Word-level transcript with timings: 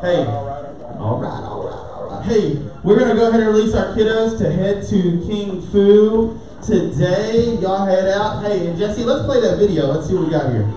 Hey, 0.00 0.24
all 0.26 0.46
right, 0.46 0.96
all 0.96 1.20
right, 1.20 1.42
all 1.42 2.08
right. 2.08 2.24
Hey, 2.24 2.54
we're 2.84 2.96
gonna 2.96 3.16
go 3.16 3.30
ahead 3.30 3.40
and 3.40 3.48
release 3.48 3.74
our 3.74 3.96
kiddos 3.96 4.38
to 4.38 4.48
head 4.48 4.86
to 4.90 5.26
King 5.26 5.60
Fu 5.60 6.38
today. 6.64 7.56
Y'all 7.56 7.84
head 7.84 8.06
out. 8.06 8.44
Hey, 8.44 8.68
and 8.68 8.78
Jesse, 8.78 9.02
let's 9.02 9.24
play 9.24 9.40
that 9.40 9.58
video. 9.58 9.88
Let's 9.88 10.06
see 10.06 10.14
what 10.14 10.26
we 10.26 10.30
got 10.30 10.52
here. 10.52 10.72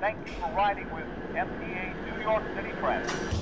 Thank 0.00 0.26
you 0.26 0.32
for 0.40 0.50
riding 0.56 0.90
with 0.94 1.04
MTA 1.34 2.16
New 2.16 2.22
York 2.22 2.42
City 2.54 2.70
Press. 2.80 3.35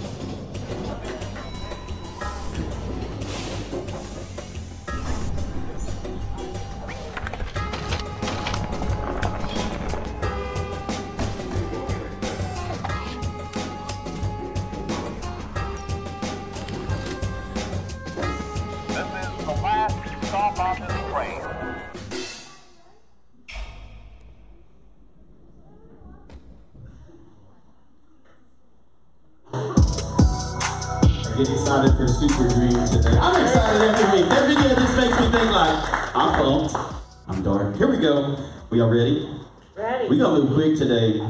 Get 31.45 31.53
excited 31.53 31.97
for 31.97 32.09
Super 32.09 32.49
Dream 32.49 32.73
today. 32.89 33.17
I'm 33.21 33.45
excited 33.45 33.83
every 33.83 34.21
week. 34.21 34.29
That 34.31 34.47
video 34.47 34.75
just 34.75 34.97
makes 34.97 35.21
me 35.21 35.31
think 35.31 35.51
like, 35.51 36.15
I'm 36.15 36.35
pumped. 36.41 36.77
I'm 37.29 37.43
dark. 37.43 37.77
Here 37.77 37.91
we 37.91 37.99
go. 37.99 38.37
We 38.71 38.81
all 38.81 38.91
ready? 38.91 39.29
Ready. 39.75 40.09
We 40.09 40.19
gonna 40.19 40.45
move 40.45 40.55
quick 40.55 40.79
today. 40.79 41.21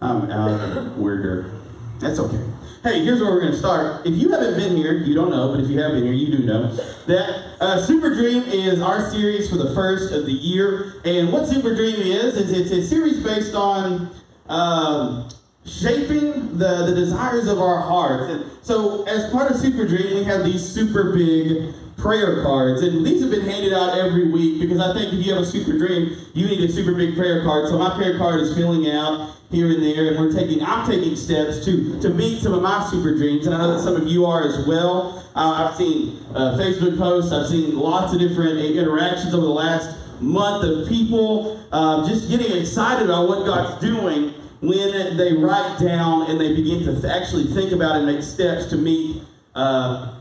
I'm 0.00 0.30
out 0.30 0.60
of 0.60 0.98
weirder. 0.98 1.60
That's 2.00 2.18
okay. 2.18 2.44
Hey, 2.82 3.04
here's 3.04 3.20
where 3.20 3.30
we're 3.30 3.40
gonna 3.40 3.56
start. 3.56 4.04
If 4.04 4.14
you 4.14 4.30
haven't 4.30 4.56
been 4.56 4.76
here, 4.76 4.94
you 4.94 5.14
don't 5.14 5.30
know, 5.30 5.52
but 5.52 5.60
if 5.60 5.70
you 5.70 5.78
have 5.80 5.92
been 5.92 6.02
here, 6.02 6.12
you 6.12 6.36
do 6.36 6.44
know 6.44 6.74
that 7.06 7.56
uh, 7.60 7.80
Super 7.80 8.14
Dream 8.14 8.42
is 8.42 8.82
our 8.82 9.10
series 9.10 9.48
for 9.48 9.56
the 9.56 9.72
first 9.74 10.12
of 10.12 10.26
the 10.26 10.32
year. 10.32 11.00
And 11.04 11.32
what 11.32 11.46
Super 11.46 11.74
Dream 11.74 11.96
is 11.96 12.36
is 12.36 12.52
it's 12.52 12.70
a 12.72 12.86
series 12.86 13.22
based 13.22 13.54
on 13.54 14.10
um, 14.48 15.28
shaping 15.66 16.58
the, 16.58 16.86
the 16.86 16.94
desires 16.94 17.46
of 17.48 17.58
our 17.58 17.80
hearts. 17.80 18.32
And 18.32 18.50
so, 18.62 19.04
as 19.04 19.30
part 19.30 19.50
of 19.50 19.56
Super 19.56 19.86
Dream, 19.86 20.14
we 20.14 20.24
have 20.24 20.44
these 20.44 20.66
super 20.66 21.12
big 21.12 21.74
prayer 21.96 22.42
cards, 22.42 22.82
and 22.82 23.04
these 23.04 23.22
have 23.22 23.30
been 23.30 23.46
handed 23.48 23.72
out 23.72 23.96
every 23.96 24.30
week 24.30 24.60
because 24.60 24.78
I 24.78 24.92
think 24.92 25.12
if 25.14 25.24
you 25.24 25.32
have 25.32 25.42
a 25.42 25.46
super 25.46 25.72
dream, 25.78 26.16
you 26.34 26.46
need 26.46 26.60
a 26.68 26.70
super 26.70 26.94
big 26.94 27.16
prayer 27.16 27.42
card. 27.42 27.68
So 27.68 27.78
my 27.78 27.96
prayer 27.96 28.18
card 28.18 28.40
is 28.40 28.54
filling 28.54 28.90
out 28.90 29.36
here 29.50 29.68
and 29.70 29.82
there, 29.82 30.08
and 30.08 30.18
we're 30.18 30.32
taking 30.32 30.62
I'm 30.62 30.86
taking 30.86 31.16
steps 31.16 31.64
to 31.64 31.98
to 32.00 32.10
meet 32.10 32.42
some 32.42 32.52
of 32.52 32.62
my 32.62 32.86
super 32.90 33.14
dreams, 33.14 33.46
and 33.46 33.54
I 33.54 33.58
know 33.58 33.76
that 33.76 33.82
some 33.82 33.96
of 33.96 34.06
you 34.06 34.26
are 34.26 34.46
as 34.46 34.66
well. 34.66 35.24
Uh, 35.34 35.68
I've 35.68 35.76
seen 35.76 36.18
uh, 36.34 36.58
Facebook 36.58 36.98
posts, 36.98 37.32
I've 37.32 37.46
seen 37.48 37.78
lots 37.78 38.12
of 38.12 38.20
different 38.20 38.58
interactions 38.58 39.32
over 39.32 39.46
the 39.46 39.52
last 39.52 39.96
month 40.20 40.64
of 40.64 40.88
people 40.88 41.60
uh, 41.72 42.06
just 42.06 42.28
getting 42.28 42.56
excited 42.56 43.04
about 43.04 43.28
what 43.28 43.44
God's 43.46 43.80
doing 43.80 44.34
when 44.66 45.16
they 45.16 45.32
write 45.32 45.78
down 45.78 46.30
and 46.30 46.40
they 46.40 46.54
begin 46.54 46.84
to 46.84 47.14
actually 47.14 47.44
think 47.44 47.72
about 47.72 47.96
and 47.96 48.06
make 48.06 48.22
steps 48.22 48.66
to 48.66 48.76
meet. 48.76 49.22
Uh, 49.54 50.14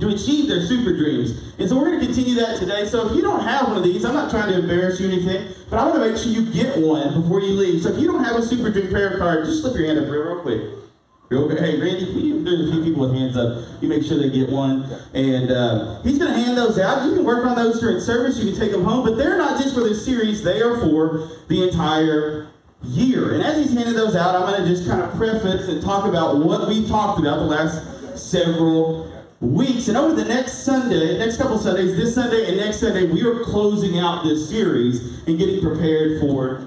to 0.00 0.08
achieve 0.08 0.48
their 0.48 0.60
super 0.60 0.94
dreams. 0.94 1.54
And 1.58 1.68
so 1.68 1.76
we're 1.76 1.86
going 1.86 2.00
to 2.00 2.06
continue 2.06 2.34
that 2.34 2.58
today. 2.58 2.86
So 2.86 3.08
if 3.08 3.16
you 3.16 3.22
don't 3.22 3.40
have 3.40 3.68
one 3.68 3.76
of 3.78 3.84
these, 3.84 4.04
I'm 4.04 4.14
not 4.14 4.30
trying 4.30 4.52
to 4.52 4.58
embarrass 4.58 5.00
you 5.00 5.08
or 5.08 5.12
anything, 5.12 5.54
but 5.70 5.78
I 5.78 5.84
want 5.84 5.94
to 5.94 6.10
make 6.10 6.16
sure 6.18 6.30
you 6.30 6.52
get 6.52 6.78
one 6.78 7.22
before 7.22 7.40
you 7.40 7.54
leave. 7.54 7.82
So 7.82 7.90
if 7.94 7.98
you 7.98 8.06
don't 8.06 8.22
have 8.22 8.36
a 8.36 8.42
super 8.42 8.70
dream 8.70 8.90
prayer 8.90 9.16
card, 9.18 9.46
just 9.46 9.62
slip 9.62 9.76
your 9.76 9.86
hand 9.86 9.98
up 9.98 10.10
real, 10.10 10.22
real 10.22 10.42
quick. 10.42 11.58
Hey, 11.58 11.80
Randy, 11.80 12.42
there's 12.44 12.68
a 12.68 12.72
few 12.72 12.84
people 12.84 13.08
with 13.08 13.14
hands 13.14 13.36
up. 13.36 13.82
You 13.82 13.88
make 13.88 14.04
sure 14.04 14.16
they 14.16 14.30
get 14.30 14.48
one. 14.48 14.84
And 15.12 15.50
uh, 15.50 16.00
he's 16.02 16.18
going 16.18 16.32
to 16.32 16.38
hand 16.38 16.56
those 16.56 16.78
out. 16.78 17.04
You 17.04 17.16
can 17.16 17.24
work 17.24 17.44
on 17.44 17.56
those 17.56 17.80
during 17.80 17.98
service. 18.00 18.38
You 18.38 18.52
can 18.52 18.60
take 18.60 18.70
them 18.70 18.84
home. 18.84 19.04
But 19.04 19.16
they're 19.16 19.36
not 19.36 19.60
just 19.60 19.74
for 19.74 19.80
this 19.80 20.04
series. 20.04 20.44
They 20.44 20.62
are 20.62 20.78
for 20.78 21.28
the 21.48 21.66
entire 21.66 22.48
year. 22.82 23.34
And 23.34 23.42
as 23.42 23.56
he's 23.56 23.74
handing 23.74 23.94
those 23.94 24.14
out, 24.14 24.34
I'm 24.34 24.42
going 24.42 24.62
to 24.62 24.66
just 24.66 24.88
kind 24.88 25.02
of 25.02 25.14
preface 25.16 25.68
and 25.68 25.82
talk 25.82 26.04
about 26.06 26.38
what 26.38 26.68
we 26.68 26.86
talked 26.86 27.20
about 27.20 27.38
the 27.38 27.44
last 27.44 28.18
several 28.18 29.12
weeks. 29.40 29.88
And 29.88 29.96
over 29.96 30.14
the 30.14 30.24
next 30.24 30.64
Sunday, 30.64 31.18
next 31.18 31.36
couple 31.38 31.58
Sundays, 31.58 31.96
this 31.96 32.14
Sunday 32.14 32.48
and 32.48 32.56
next 32.56 32.80
Sunday, 32.80 33.10
we 33.10 33.22
are 33.22 33.42
closing 33.44 33.98
out 33.98 34.24
this 34.24 34.48
series 34.48 35.26
and 35.26 35.38
getting 35.38 35.60
prepared 35.60 36.20
for 36.20 36.66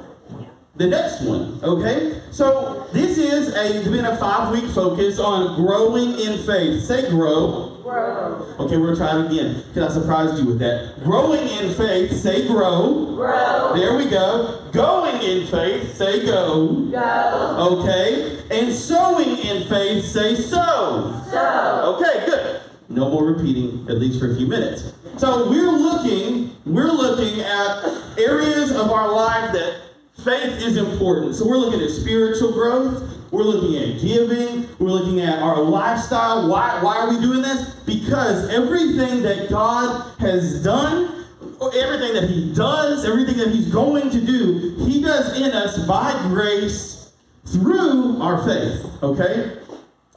the 0.75 0.87
next 0.87 1.21
one. 1.21 1.59
Okay? 1.63 2.21
So 2.31 2.87
this 2.93 3.17
is 3.17 3.55
a 3.55 3.89
been 3.89 4.05
a 4.05 4.15
five 4.17 4.53
week 4.53 4.69
focus 4.71 5.19
on 5.19 5.55
growing 5.55 6.17
in 6.19 6.43
faith. 6.45 6.83
Say 6.83 7.09
grow. 7.09 7.69
Grow. 7.89 8.45
Okay, 8.59 8.77
we're 8.77 8.95
trying 8.95 9.25
again 9.25 9.63
because 9.67 9.97
I 9.97 10.00
surprised 10.00 10.38
you 10.38 10.45
with 10.45 10.59
that. 10.59 11.01
Growing 11.03 11.47
in 11.47 11.73
faith, 11.73 12.11
say 12.11 12.47
grow. 12.47 13.16
Grow. 13.16 13.73
There 13.75 13.97
we 13.97 14.07
go. 14.07 14.69
Going 14.72 15.19
in 15.23 15.47
faith, 15.47 15.95
say 15.95 16.23
go. 16.23 16.85
Go. 16.91 17.79
Okay. 17.81 18.44
And 18.51 18.72
sowing 18.72 19.38
in 19.39 19.67
faith, 19.67 20.05
say 20.05 20.35
sow. 20.35 21.19
So. 21.31 22.00
Okay, 22.00 22.27
good. 22.27 22.61
No 22.89 23.09
more 23.09 23.25
repeating, 23.25 23.88
at 23.89 23.97
least 23.97 24.19
for 24.19 24.31
a 24.31 24.35
few 24.35 24.45
minutes. 24.45 24.94
So 25.17 25.50
we're 25.50 25.71
looking, 25.71 26.56
we're 26.66 26.91
looking 26.91 27.41
at 27.41 28.19
areas 28.19 28.71
of 28.71 28.91
our 28.91 29.11
life 29.11 29.51
that 29.53 29.81
faith 30.23 30.61
is 30.61 30.77
important. 30.77 31.35
So 31.35 31.47
we're 31.47 31.57
looking 31.57 31.81
at 31.81 31.89
spiritual 31.89 32.51
growth. 32.51 33.19
We're 33.31 33.44
looking 33.44 33.75
at 33.78 34.01
giving. 34.01 34.67
We're 34.79 34.90
looking 34.90 35.22
at 35.22 35.40
our 35.40 35.62
lifestyle. 35.62 36.50
Why, 36.50 36.81
why 36.81 36.97
are 36.97 37.09
we 37.09 37.19
doing 37.19 37.41
this? 37.41 37.75
Because 37.85 38.50
everything 38.50 39.22
that 39.22 39.50
God 39.50 40.17
has 40.19 40.63
done, 40.63 41.25
everything 41.62 42.13
that 42.13 42.28
He 42.29 42.53
does, 42.53 43.06
everything 43.06 43.38
that 43.38 43.50
He's 43.50 43.72
going 43.72 44.09
to 44.09 44.19
do, 44.19 44.75
He 44.85 45.01
does 45.01 45.39
in 45.39 45.51
us 45.51 45.85
by 45.85 46.12
grace 46.29 47.13
through 47.45 48.22
our 48.22 48.44
faith. 48.44 49.03
Okay? 49.03 49.57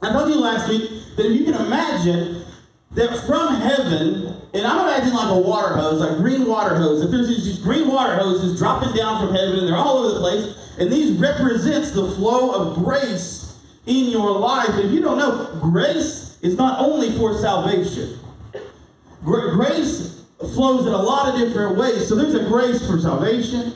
I 0.01 0.11
told 0.11 0.29
you 0.29 0.39
last 0.39 0.67
week 0.69 0.89
that 1.15 1.25
if 1.25 1.39
you 1.39 1.45
can 1.45 1.65
imagine 1.65 2.43
that 2.91 3.25
from 3.25 3.55
heaven, 3.55 4.35
and 4.53 4.67
I'm 4.67 4.87
imagining 4.87 5.13
like 5.13 5.31
a 5.31 5.39
water 5.39 5.75
hose, 5.75 5.99
like 5.99 6.11
a 6.11 6.15
green 6.17 6.45
water 6.45 6.75
hose, 6.75 7.01
that 7.01 7.07
there's 7.07 7.27
these 7.27 7.59
green 7.59 7.87
water 7.87 8.15
hoses 8.15 8.57
dropping 8.57 8.93
down 8.93 9.25
from 9.25 9.35
heaven 9.35 9.59
and 9.59 9.67
they're 9.67 9.77
all 9.77 9.99
over 9.99 10.13
the 10.13 10.19
place, 10.19 10.62
and 10.79 10.91
these 10.91 11.17
represents 11.19 11.91
the 11.91 12.09
flow 12.11 12.51
of 12.51 12.83
grace 12.83 13.59
in 13.85 14.05
your 14.05 14.31
life. 14.31 14.69
If 14.75 14.91
you 14.91 15.01
don't 15.01 15.17
know, 15.17 15.57
grace 15.61 16.37
is 16.41 16.57
not 16.57 16.79
only 16.79 17.11
for 17.17 17.37
salvation. 17.37 18.19
Grace 19.23 20.25
flows 20.53 20.85
in 20.85 20.93
a 20.93 21.01
lot 21.01 21.33
of 21.33 21.39
different 21.39 21.77
ways. 21.77 22.07
So 22.07 22.15
there's 22.15 22.35
a 22.35 22.43
grace 22.47 22.85
for 22.85 22.99
salvation. 22.99 23.73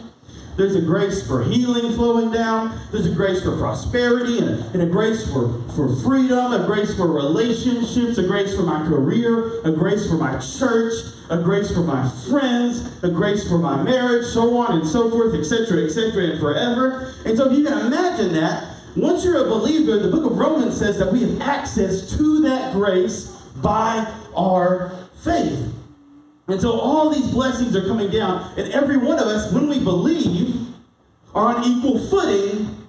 There's 0.57 0.75
a 0.75 0.81
grace 0.81 1.25
for 1.25 1.43
healing 1.43 1.93
flowing 1.93 2.31
down. 2.31 2.79
There's 2.91 3.05
a 3.05 3.13
grace 3.13 3.43
for 3.43 3.55
prosperity 3.57 4.39
and 4.39 4.57
and 4.73 4.81
a 4.81 4.87
grace 4.87 5.31
for, 5.31 5.61
for 5.75 5.95
freedom, 5.97 6.51
a 6.51 6.65
grace 6.65 6.95
for 6.95 7.07
relationships, 7.07 8.17
a 8.17 8.23
grace 8.23 8.55
for 8.55 8.63
my 8.63 8.85
career, 8.87 9.61
a 9.61 9.71
grace 9.71 10.09
for 10.09 10.15
my 10.15 10.39
church, 10.39 10.93
a 11.29 11.37
grace 11.37 11.73
for 11.73 11.81
my 11.81 12.09
friends, 12.29 13.03
a 13.03 13.09
grace 13.09 13.47
for 13.47 13.57
my 13.57 13.81
marriage, 13.81 14.25
so 14.25 14.57
on 14.57 14.79
and 14.79 14.87
so 14.87 15.09
forth, 15.09 15.33
etc., 15.33 15.83
etc., 15.83 16.31
and 16.31 16.39
forever. 16.39 17.13
And 17.25 17.37
so 17.37 17.49
if 17.49 17.57
you 17.57 17.63
can 17.65 17.85
imagine 17.85 18.33
that, 18.33 18.75
once 18.95 19.23
you're 19.23 19.45
a 19.45 19.49
believer, 19.49 19.99
the 19.99 20.09
book 20.09 20.29
of 20.29 20.37
Romans 20.37 20.77
says 20.77 20.97
that 20.99 21.11
we 21.11 21.21
have 21.21 21.41
access 21.41 22.17
to 22.17 22.41
that 22.41 22.73
grace 22.73 23.27
by 23.57 24.11
our 24.35 24.91
faith. 25.23 25.73
And 26.47 26.61
so 26.61 26.79
all 26.79 27.09
these 27.09 27.29
blessings 27.29 27.75
are 27.75 27.85
coming 27.87 28.09
down, 28.09 28.53
and 28.57 28.71
every 28.71 28.97
one 28.97 29.19
of 29.19 29.27
us, 29.27 29.51
when 29.51 29.67
we 29.67 29.79
believe, 29.79 30.67
are 31.35 31.55
on 31.55 31.63
equal 31.63 31.99
footing 32.07 32.87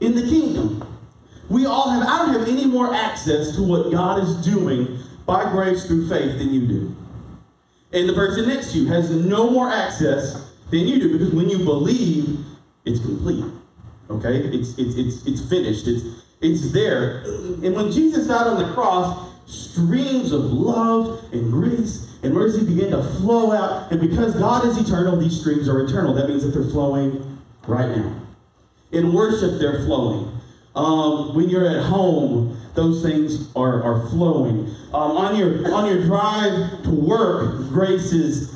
in 0.00 0.14
the 0.14 0.22
kingdom. 0.22 0.84
We 1.48 1.64
all 1.64 1.90
have, 1.90 2.02
I 2.02 2.18
don't 2.18 2.38
have 2.38 2.48
any 2.48 2.66
more 2.66 2.92
access 2.92 3.54
to 3.56 3.62
what 3.62 3.90
God 3.90 4.22
is 4.22 4.44
doing 4.44 4.98
by 5.24 5.50
grace 5.50 5.86
through 5.86 6.08
faith 6.08 6.38
than 6.38 6.52
you 6.52 6.66
do. 6.66 6.96
And 7.92 8.08
the 8.08 8.12
person 8.12 8.48
next 8.48 8.72
to 8.72 8.78
you 8.78 8.88
has 8.88 9.10
no 9.10 9.50
more 9.50 9.70
access 9.70 10.52
than 10.70 10.80
you 10.80 10.98
do 10.98 11.12
because 11.12 11.32
when 11.32 11.48
you 11.48 11.58
believe, 11.58 12.44
it's 12.84 13.00
complete. 13.00 13.44
Okay? 14.10 14.38
It's 14.38 14.76
it's 14.78 14.94
it's 14.96 15.26
it's 15.26 15.48
finished. 15.48 15.86
It's 15.86 16.04
it's 16.40 16.72
there. 16.72 17.22
And 17.22 17.74
when 17.74 17.90
Jesus 17.90 18.26
died 18.26 18.46
on 18.46 18.58
the 18.58 18.72
cross, 18.74 19.32
streams 19.46 20.32
of 20.32 20.44
love 20.44 21.24
and 21.32 21.50
grace 21.50 22.16
and 22.22 22.34
mercy 22.34 22.64
begin 22.64 22.90
to 22.90 23.02
flow 23.02 23.52
out. 23.52 23.90
And 23.90 24.00
because 24.00 24.34
God 24.36 24.66
is 24.66 24.76
eternal, 24.78 25.16
these 25.16 25.40
streams 25.40 25.68
are 25.68 25.80
eternal. 25.80 26.14
That 26.14 26.28
means 26.28 26.44
that 26.44 26.50
they're 26.50 26.70
flowing 26.70 27.38
right 27.66 27.96
now. 27.96 28.20
In 28.92 29.12
worship, 29.12 29.58
they're 29.58 29.84
flowing. 29.84 30.40
Um, 30.74 31.34
when 31.34 31.48
you're 31.48 31.66
at 31.66 31.84
home, 31.84 32.60
those 32.74 33.02
things 33.02 33.54
are, 33.56 33.82
are 33.82 34.08
flowing. 34.08 34.74
Um, 34.94 35.16
on 35.16 35.36
your 35.36 35.72
on 35.72 35.86
your 35.86 36.02
drive 36.04 36.82
to 36.84 36.90
work, 36.90 37.68
grace 37.68 38.12
is 38.12 38.54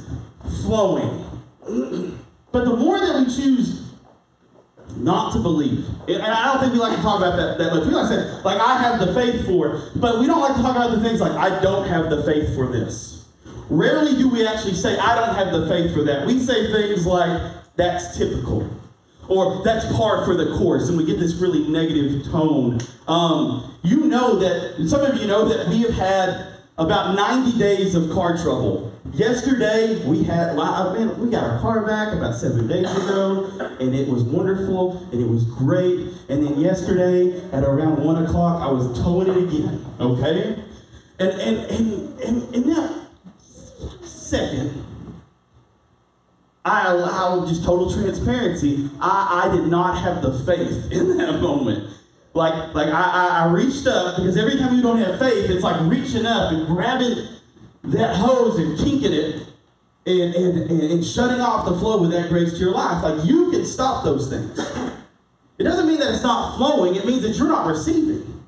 flowing. 0.62 1.40
But 1.60 2.64
the 2.64 2.76
more 2.76 2.98
that 2.98 3.18
we 3.18 3.24
choose 3.26 3.82
not 4.96 5.32
to 5.32 5.38
believe. 5.38 5.86
And 6.08 6.22
I 6.22 6.52
don't 6.52 6.60
think 6.60 6.72
we 6.72 6.78
like 6.78 6.96
to 6.96 7.02
talk 7.02 7.18
about 7.18 7.36
that 7.36 7.58
that 7.58 7.74
much. 7.74 7.86
We 7.86 7.92
like 7.92 8.08
to 8.08 8.14
say, 8.14 8.42
like, 8.42 8.60
I 8.60 8.78
have 8.78 9.00
the 9.00 9.14
faith 9.14 9.46
for, 9.46 9.76
it, 9.76 9.92
but 9.96 10.18
we 10.18 10.26
don't 10.26 10.40
like 10.40 10.56
to 10.56 10.62
talk 10.62 10.76
about 10.76 10.90
the 10.90 11.00
things 11.00 11.20
like, 11.20 11.32
I 11.32 11.60
don't 11.62 11.88
have 11.88 12.10
the 12.10 12.22
faith 12.24 12.54
for 12.54 12.66
this. 12.66 13.28
Rarely 13.68 14.16
do 14.16 14.28
we 14.28 14.46
actually 14.46 14.74
say, 14.74 14.98
I 14.98 15.14
don't 15.14 15.34
have 15.34 15.52
the 15.52 15.66
faith 15.68 15.94
for 15.94 16.02
that. 16.04 16.26
We 16.26 16.38
say 16.38 16.70
things 16.72 17.06
like, 17.06 17.40
that's 17.76 18.16
typical. 18.16 18.68
Or 19.28 19.62
that's 19.64 19.86
par 19.96 20.24
for 20.24 20.34
the 20.34 20.56
course, 20.58 20.88
and 20.88 20.98
we 20.98 21.04
get 21.04 21.18
this 21.18 21.34
really 21.34 21.66
negative 21.68 22.24
tone. 22.30 22.80
Um, 23.06 23.76
you 23.82 24.06
know 24.06 24.36
that, 24.36 24.88
some 24.88 25.02
of 25.02 25.16
you 25.16 25.26
know 25.26 25.48
that 25.48 25.68
we 25.68 25.82
have 25.82 25.94
had 25.94 26.52
about 26.78 27.14
90 27.14 27.58
days 27.58 27.94
of 27.94 28.10
car 28.10 28.36
trouble. 28.36 28.92
Yesterday, 29.12 30.04
we 30.06 30.24
had, 30.24 30.56
man, 30.56 31.18
we 31.20 31.30
got 31.30 31.44
our 31.44 31.60
car 31.60 31.84
back 31.86 32.14
about 32.14 32.34
seven 32.34 32.66
days 32.66 32.90
ago, 32.96 33.50
and 33.78 33.94
it 33.94 34.08
was 34.08 34.22
wonderful, 34.22 35.06
and 35.12 35.20
it 35.20 35.28
was 35.28 35.44
great. 35.44 36.08
And 36.28 36.46
then 36.46 36.58
yesterday, 36.58 37.40
at 37.52 37.62
around 37.64 38.02
one 38.02 38.24
o'clock, 38.24 38.62
I 38.62 38.70
was 38.70 38.98
towing 39.02 39.28
it 39.28 39.36
again, 39.36 39.84
okay? 40.00 40.62
And, 41.18 41.30
and, 41.30 41.56
and, 41.66 42.20
and, 42.20 42.54
and 42.54 42.64
that 42.72 43.06
second, 44.02 44.81
I 46.64 46.92
allowed 46.92 47.48
just 47.48 47.64
total 47.64 47.92
transparency. 47.92 48.88
I, 49.00 49.44
I 49.44 49.56
did 49.56 49.66
not 49.66 49.98
have 49.98 50.22
the 50.22 50.32
faith 50.44 50.90
in 50.92 51.16
that 51.18 51.40
moment. 51.40 51.88
Like, 52.34 52.74
like 52.74 52.88
I, 52.88 53.02
I, 53.02 53.44
I 53.44 53.52
reached 53.52 53.86
up 53.86 54.16
because 54.16 54.36
every 54.36 54.56
time 54.56 54.74
you 54.74 54.82
don't 54.82 54.98
have 54.98 55.18
faith, 55.18 55.50
it's 55.50 55.62
like 55.62 55.80
reaching 55.82 56.24
up 56.24 56.52
and 56.52 56.66
grabbing 56.66 57.28
that 57.84 58.16
hose 58.16 58.58
and 58.58 58.78
kinking 58.78 59.12
it 59.12 59.46
and, 60.06 60.34
and, 60.34 60.70
and, 60.70 60.82
and 60.82 61.04
shutting 61.04 61.40
off 61.40 61.66
the 61.66 61.76
flow 61.78 62.00
with 62.00 62.10
that 62.12 62.28
grace 62.28 62.52
to 62.52 62.58
your 62.58 62.72
life. 62.72 63.02
Like 63.02 63.24
you 63.26 63.50
can 63.50 63.66
stop 63.66 64.04
those 64.04 64.30
things. 64.30 64.58
It 65.58 65.64
doesn't 65.64 65.86
mean 65.86 65.98
that 65.98 66.14
it's 66.14 66.22
not 66.22 66.56
flowing, 66.56 66.96
it 66.96 67.06
means 67.06 67.22
that 67.22 67.36
you're 67.36 67.48
not 67.48 67.66
receiving. 67.66 68.42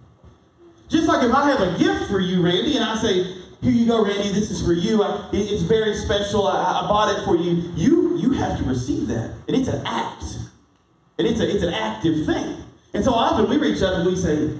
Just 0.89 1.07
like 1.07 1.25
if 1.25 1.35
I 1.35 1.51
have 1.51 1.61
a 1.61 1.79
gift 1.79 2.11
for 2.11 2.21
you, 2.21 2.43
Randy, 2.43 2.77
and 2.77 2.85
I 2.85 2.97
say, 2.97 3.44
here 3.65 3.73
you 3.73 3.87
go, 3.87 4.05
Randy, 4.05 4.29
this 4.33 4.51
is 4.51 4.65
for 4.65 4.73
you. 4.73 5.03
I, 5.03 5.29
it- 5.33 5.51
it's 5.51 5.63
very 5.63 5.95
special. 5.95 6.47
I, 6.47 6.83
I 6.85 6.89
bought 6.89 7.19
it 7.19 7.25
for 7.25 7.37
you. 7.37 7.53
You 7.75 8.17
you 8.19 8.31
have 8.33 8.59
to 8.59 8.65
receive 8.65 9.09
that. 9.09 9.35
And 9.49 9.57
it's 9.57 9.69
an 9.69 9.85
act. 9.87 10.25
And 11.19 11.27
it's 11.27 11.41
a 11.41 11.49
it's 11.55 11.65
an 11.65 11.75
active 11.75 12.27
thing. 12.27 12.57
And 12.93 13.03
so 13.05 13.13
often 13.13 13.49
we 13.49 13.57
reach 13.57 13.83
up 13.83 13.95
and 13.95 14.07
we 14.07 14.17
say, 14.17 14.51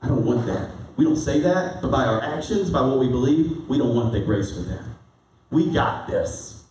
I 0.00 0.08
don't 0.08 0.24
want 0.24 0.46
that. 0.46 0.70
We 0.96 1.04
don't 1.04 1.16
say 1.16 1.40
that, 1.40 1.80
but 1.82 1.90
by 1.90 2.04
our 2.04 2.22
actions, 2.22 2.70
by 2.70 2.80
what 2.82 2.98
we 2.98 3.08
believe, 3.08 3.68
we 3.68 3.78
don't 3.78 3.94
want 3.94 4.12
the 4.12 4.20
grace 4.20 4.52
for 4.54 4.62
that. 4.62 4.84
We 5.50 5.70
got 5.72 6.06
this. 6.06 6.64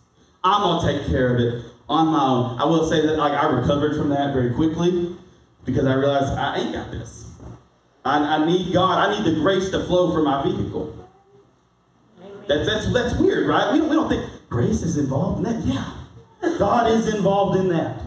I'm 0.44 0.62
gonna 0.62 0.92
take 0.92 1.06
care 1.06 1.34
of 1.34 1.40
it 1.40 1.64
on 1.88 2.06
my 2.08 2.20
own. 2.22 2.60
I 2.60 2.64
will 2.64 2.88
say 2.88 3.04
that 3.06 3.16
like 3.16 3.32
I 3.32 3.46
recovered 3.50 3.96
from 3.96 4.08
that 4.10 4.32
very 4.32 4.54
quickly 4.54 5.16
because 5.64 5.84
I 5.86 5.94
realized 5.94 6.32
I 6.38 6.56
ain't 6.58 6.72
got 6.72 6.90
this. 6.90 7.30
I, 8.04 8.18
I 8.18 8.46
need 8.46 8.72
God. 8.72 8.98
I 8.98 9.16
need 9.16 9.24
the 9.34 9.40
grace 9.40 9.70
to 9.70 9.84
flow 9.84 10.12
from 10.12 10.24
my 10.24 10.42
vehicle. 10.42 11.01
That's, 12.56 12.68
that's, 12.68 12.92
that's 12.92 13.18
weird, 13.18 13.48
right? 13.48 13.72
We 13.72 13.78
don't, 13.78 13.88
we 13.88 13.96
don't 13.96 14.08
think 14.08 14.30
grace 14.48 14.82
is 14.82 14.96
involved 14.96 15.44
in 15.46 15.52
that. 15.52 15.64
Yeah. 15.64 16.58
God 16.58 16.90
is 16.90 17.12
involved 17.14 17.58
in 17.58 17.68
that. 17.68 18.02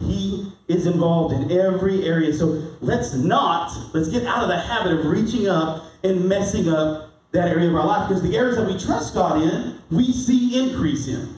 He 0.00 0.52
is 0.68 0.86
involved 0.86 1.34
in 1.34 1.50
every 1.50 2.04
area. 2.04 2.32
So 2.32 2.76
let's 2.80 3.14
not, 3.14 3.72
let's 3.94 4.08
get 4.08 4.24
out 4.26 4.42
of 4.42 4.48
the 4.48 4.58
habit 4.58 4.92
of 4.92 5.06
reaching 5.06 5.48
up 5.48 5.84
and 6.04 6.28
messing 6.28 6.68
up 6.68 7.10
that 7.32 7.48
area 7.48 7.68
of 7.68 7.74
our 7.74 7.86
life 7.86 8.08
because 8.08 8.22
the 8.22 8.36
areas 8.36 8.56
that 8.56 8.66
we 8.66 8.78
trust 8.78 9.14
God 9.14 9.42
in, 9.42 9.78
we 9.90 10.12
see 10.12 10.58
increase 10.58 11.08
in 11.08 11.36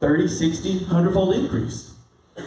30, 0.00 0.28
60, 0.28 0.78
100 0.78 1.12
fold 1.12 1.34
increase. 1.34 1.94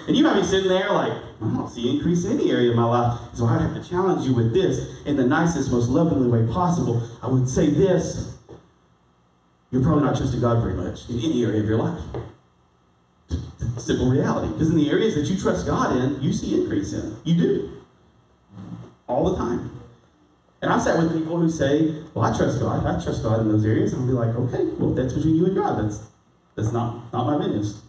And 0.08 0.18
you 0.18 0.24
might 0.24 0.40
be 0.40 0.44
sitting 0.44 0.70
there 0.70 0.92
like, 0.92 1.12
I 1.12 1.54
don't 1.54 1.70
see 1.70 1.96
increase 1.96 2.26
in 2.26 2.40
any 2.40 2.52
area 2.52 2.72
of 2.72 2.76
my 2.76 2.86
life. 2.86 3.20
So 3.34 3.46
I'd 3.46 3.62
have 3.62 3.76
to 3.76 3.88
challenge 3.88 4.26
you 4.26 4.34
with 4.34 4.54
this 4.54 5.02
in 5.06 5.18
the 5.18 5.26
nicest, 5.26 5.72
most 5.72 5.90
lovingly 5.90 6.28
way 6.28 6.52
possible. 6.52 7.08
I 7.22 7.28
would 7.28 7.48
say 7.48 7.70
this 7.70 8.38
you're 9.74 9.82
probably 9.82 10.04
not 10.04 10.16
trusting 10.16 10.40
God 10.40 10.62
very 10.62 10.76
much 10.76 11.10
in 11.10 11.18
any 11.18 11.44
area 11.44 11.62
of 11.62 11.68
your 11.68 11.80
life. 11.80 12.00
Simple 13.80 14.08
reality. 14.08 14.54
Because 14.54 14.70
in 14.70 14.78
the 14.78 14.92
areas 14.92 15.16
that 15.16 15.26
you 15.26 15.36
trust 15.36 15.66
God 15.66 15.98
in, 15.98 16.22
you 16.22 16.32
see 16.32 16.62
increase 16.62 16.94
in. 16.94 17.18
You 17.24 17.36
do. 17.36 17.82
All 19.08 19.32
the 19.32 19.36
time. 19.36 19.72
And 20.62 20.72
I've 20.72 20.84
sat 20.84 21.00
with 21.00 21.18
people 21.18 21.40
who 21.40 21.50
say, 21.50 22.04
Well, 22.14 22.24
I 22.24 22.38
trust 22.38 22.60
God. 22.60 22.86
I 22.86 23.04
trust 23.04 23.24
God 23.24 23.40
in 23.40 23.48
those 23.48 23.66
areas. 23.66 23.94
And 23.94 24.04
I'll 24.04 24.08
be 24.08 24.14
like, 24.14 24.36
Okay, 24.36 24.64
well, 24.78 24.94
that's 24.94 25.14
between 25.14 25.38
you 25.38 25.48
and 25.48 25.56
God. 25.56 25.84
That's 25.84 26.06
that's 26.56 26.72
not, 26.72 27.12
not 27.12 27.26
my 27.26 27.44
business. 27.44 27.82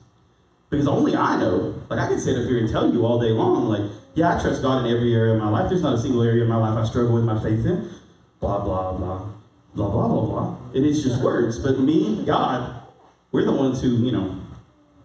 Because 0.71 0.89
only 0.89 1.15
I 1.15 1.39
know. 1.39 1.83
Like 1.91 1.99
I 1.99 2.07
can 2.09 2.19
sit 2.19 2.39
up 2.39 2.49
here 2.49 2.61
and 2.61 2.71
tell 2.71 2.91
you 2.91 3.05
all 3.05 3.21
day 3.21 3.29
long, 3.29 3.69
like, 3.69 3.91
yeah, 4.15 4.39
I 4.39 4.43
trust 4.43 4.63
God 4.63 4.87
in 4.87 4.91
every 4.91 5.15
area 5.15 5.35
of 5.35 5.41
my 5.41 5.51
life. 5.51 5.69
There's 5.69 5.83
not 5.83 5.97
a 5.97 5.99
single 5.99 6.23
area 6.23 6.45
of 6.45 6.49
my 6.49 6.57
life 6.57 6.79
I 6.79 6.89
struggle 6.89 7.15
with 7.15 7.25
my 7.25 7.39
faith 7.43 7.67
in. 7.67 7.91
Blah, 8.41 8.65
blah, 8.65 8.93
blah. 8.93 9.34
Blah, 9.75 9.89
blah, 9.89 10.09
blah, 10.09 10.27
blah. 10.27 10.57
And 10.75 10.87
it's 10.87 11.03
just 11.03 11.23
words. 11.23 11.59
But 11.59 11.81
me, 11.81 12.25
God, 12.25 12.83
we're 13.33 13.45
the 13.45 13.53
ones 13.53 13.83
who, 13.83 13.89
you 13.89 14.13
know, 14.13 14.41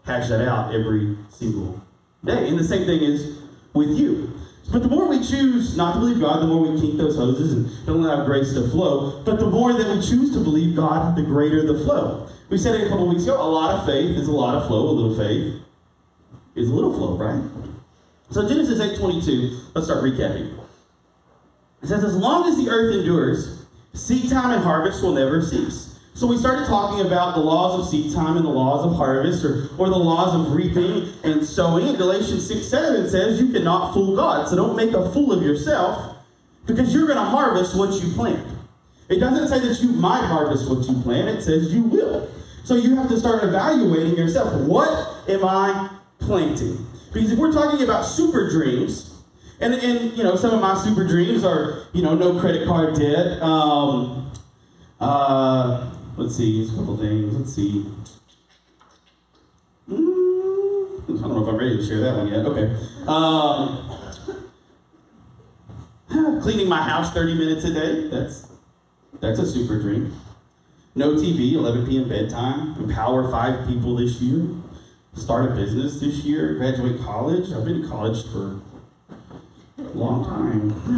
hash 0.06 0.30
that 0.30 0.48
out 0.48 0.74
every 0.74 1.18
single 1.30 1.81
day. 2.24 2.48
And 2.48 2.60
the 2.60 2.63
same 2.63 2.86
thing 2.86 3.01
is 3.01 3.39
with 3.74 3.89
you. 3.89 4.33
But 4.71 4.83
the 4.83 4.89
more 4.89 5.07
we 5.07 5.18
choose 5.18 5.75
not 5.75 5.94
to 5.94 6.00
believe 6.00 6.19
God, 6.19 6.42
the 6.42 6.48
more 6.48 6.62
we 6.62 6.80
kink 6.80 6.98
those 6.98 7.16
hoses 7.16 7.54
and 7.54 7.86
don't 7.88 8.04
allow 8.04 8.24
grace 8.25 8.54
to 8.54 8.69
flow. 8.69 9.24
But 9.24 9.39
the 9.39 9.48
more 9.48 9.74
that 9.74 9.88
we 9.88 10.01
choose 10.01 10.31
to 10.33 10.39
believe 10.39 10.75
God, 10.75 11.16
the 11.16 11.24
greater 11.24 11.66
the 11.66 11.83
flow. 11.83 12.27
We 12.50 12.57
said 12.57 12.75
it 12.75 12.86
a 12.86 12.89
couple 12.89 13.07
weeks 13.07 13.24
ago, 13.24 13.42
a 13.42 13.44
lot 13.44 13.80
of 13.80 13.86
faith 13.86 14.16
is 14.18 14.27
a 14.27 14.31
lot 14.31 14.56
of 14.56 14.68
flow, 14.68 14.89
a 14.89 14.92
little 14.92 15.18
faith 15.18 15.62
is 16.56 16.69
a 16.69 16.74
little 16.74 16.94
flow, 16.94 17.18
right? 17.18 17.42
So 18.31 18.48
Genesis 18.48 18.80
8.22, 18.80 19.73
let's 19.73 19.88
start 19.88 20.04
recapping. 20.04 20.59
It 21.81 21.88
says, 21.88 22.04
as 22.04 22.16
long 22.16 22.47
as 22.47 22.57
the 22.57 22.69
earth 22.69 22.94
endures, 22.95 23.58
seed 23.94 24.30
time 24.30 24.52
and 24.52 24.64
harvest 24.64 25.02
will 25.04 25.14
never 25.14 25.42
cease. 25.42 26.00
So 26.14 26.28
we 26.28 26.38
started 26.38 26.68
talking 26.68 27.06
about 27.06 27.36
the 27.36 27.42
laws 27.42 27.80
of 27.80 27.90
seed 27.90 28.14
time 28.14 28.36
and 28.36 28.46
the 28.46 28.50
laws 28.50 28.86
of 28.86 28.98
harvest, 28.98 29.46
or, 29.46 29.69
or 29.78 29.88
the 29.88 29.98
laws 29.98 30.36
of 30.36 30.54
reaping 30.54 31.14
and 31.24 31.46
sowing. 31.46 31.88
And 31.88 31.98
Galatians 31.98 32.46
6 32.48 32.68
7 32.68 33.10
says 33.10 33.40
you 33.40 33.54
cannot 33.54 33.94
fool 33.94 34.16
God. 34.16 34.48
So 34.50 34.56
don't 34.56 34.76
make 34.76 34.92
a 34.92 35.10
fool 35.12 35.31
of 35.31 35.42
yourself 35.42 36.18
because 36.66 36.94
you're 36.94 37.08
going 37.08 37.18
to 37.18 37.24
harvest 37.24 37.78
what 37.78 38.02
you 38.02 38.12
plant. 38.14 38.46
It 39.08 39.19
doesn't 39.19 39.48
say 39.48 39.66
that 39.66 39.81
you 39.81 39.94
might 39.94 40.26
harvest 40.26 40.69
what 40.69 40.88
you 40.88 41.02
plant, 41.02 41.30
it 41.30 41.42
says 41.42 41.74
you 41.74 41.84
will. 41.84 42.30
So 42.64 42.76
you 42.76 42.96
have 42.98 43.10
to 43.10 43.19
start 43.19 43.44
evaluating 43.44 44.16
yourself. 44.16 44.54
What 44.62 45.30
am 45.30 45.44
I 45.44 45.90
planting? 46.19 46.86
Because 47.12 47.31
if 47.31 47.40
we're 47.40 47.52
talking 47.52 47.81
about 47.81 48.04
super 48.04 48.50
dreams, 48.50 49.08
and, 49.59 49.73
and 49.73 50.18
you 50.18 50.23
know, 50.23 50.35
some 50.35 50.54
of 50.54 50.61
my 50.61 50.75
super 50.81 51.06
dreams 51.06 51.44
are, 51.44 51.87
you 51.94 52.01
know, 52.01 52.16
no 52.16 52.39
credit 52.39 52.68
card 52.68 52.95
debt. 52.95 53.42
Um, 53.42 54.31
uh, 54.99 55.92
let's 56.18 56.35
see, 56.37 56.61
just 56.61 56.73
a 56.73 56.78
couple 56.78 56.97
things. 56.97 57.35
Let's 57.35 57.54
see. 57.54 57.85
Mm, 59.89 61.04
I 61.04 61.21
don't 61.21 61.35
know 61.35 61.44
if 61.44 61.49
I'm 61.49 61.57
ready 61.57 61.78
to 61.78 61.85
share 61.85 61.99
that 62.01 62.16
one 62.16 62.28
yet. 62.28 62.45
Okay. 62.45 62.75
Um, 63.07 63.85
cleaning 66.42 66.69
my 66.69 66.81
house 66.81 67.11
30 67.13 67.33
minutes 67.35 67.66
a 67.66 67.73
day. 67.73 68.07
That's 68.07 68.47
that's 69.19 69.39
a 69.39 69.45
super 69.45 69.80
dream. 69.80 70.13
No 70.95 71.16
TV, 71.16 71.54
11 71.54 71.85
p.m. 71.85 72.07
bedtime. 72.07 72.75
Empower 72.81 73.30
five 73.30 73.68
people 73.68 73.95
this 73.95 74.21
year. 74.21 74.47
Start 75.13 75.51
a 75.51 75.56
business 75.56 75.99
this 75.99 76.23
year. 76.23 76.56
Graduate 76.56 77.01
college. 77.01 77.51
I've 77.51 77.66
been 77.66 77.83
in 77.83 77.89
college 77.89 78.25
for 78.31 78.61
long 79.94 80.26
time. 80.26 80.74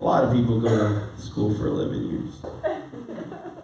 a 0.00 0.04
lot 0.04 0.24
of 0.24 0.32
people 0.32 0.60
go 0.60 0.68
to 0.68 1.20
school 1.20 1.54
for 1.54 1.66
11 1.66 2.10
years. 2.10 2.42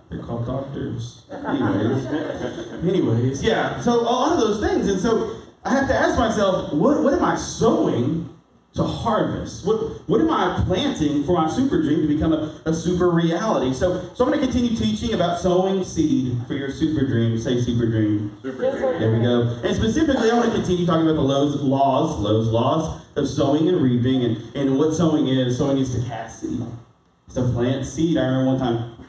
They're 0.08 0.22
called 0.22 0.46
doctors. 0.46 1.24
Anyways, 1.30 2.06
anyways, 2.84 3.42
yeah. 3.42 3.80
So 3.80 4.00
a 4.00 4.02
lot 4.02 4.32
of 4.32 4.38
those 4.38 4.60
things, 4.60 4.88
and 4.88 5.00
so 5.00 5.40
I 5.64 5.70
have 5.70 5.88
to 5.88 5.94
ask 5.94 6.18
myself, 6.18 6.72
what 6.72 7.02
what 7.02 7.14
am 7.14 7.24
I 7.24 7.36
sowing 7.36 8.28
to 8.76 8.84
harvest? 8.84 9.66
What 9.66 9.76
what 10.08 10.20
am 10.20 10.30
I 10.30 10.62
planting 10.66 11.24
for 11.24 11.32
my 11.32 11.48
super 11.48 11.82
dream 11.82 12.02
to 12.02 12.08
become 12.08 12.32
a, 12.32 12.60
a 12.64 12.72
super 12.72 13.10
reality? 13.10 13.72
So 13.74 14.10
so 14.14 14.24
I'm 14.24 14.30
going 14.30 14.40
to 14.40 14.46
continue 14.46 14.76
teaching 14.76 15.14
about 15.14 15.38
sowing 15.40 15.82
seed 15.82 16.46
for 16.46 16.54
your 16.54 16.70
super 16.70 17.06
dream. 17.06 17.38
Say 17.38 17.60
super 17.60 17.86
dream. 17.86 18.36
Super 18.42 18.70
dream. 18.70 19.00
There 19.00 19.12
we 19.12 19.22
go. 19.22 19.60
And 19.64 19.74
specifically, 19.74 20.30
I 20.30 20.34
want 20.34 20.50
to 20.50 20.56
continue 20.56 20.86
talking 20.86 21.02
about 21.02 21.16
the 21.16 21.22
Lowe's 21.22 21.60
laws, 21.60 22.18
Lowe's 22.18 22.48
laws 22.48 23.02
of 23.16 23.28
sowing 23.28 23.68
and 23.68 23.80
reaping, 23.80 24.22
and, 24.22 24.54
and 24.54 24.78
what 24.78 24.94
sowing 24.94 25.26
is. 25.28 25.56
Sowing 25.56 25.78
is 25.78 25.94
to 25.94 26.06
cast 26.06 26.40
seed, 26.40 26.60
it's 27.26 27.34
to 27.34 27.42
plant 27.42 27.86
seed. 27.86 28.18
I 28.18 28.26
remember 28.26 28.46
one 28.46 28.58
time, 28.58 29.06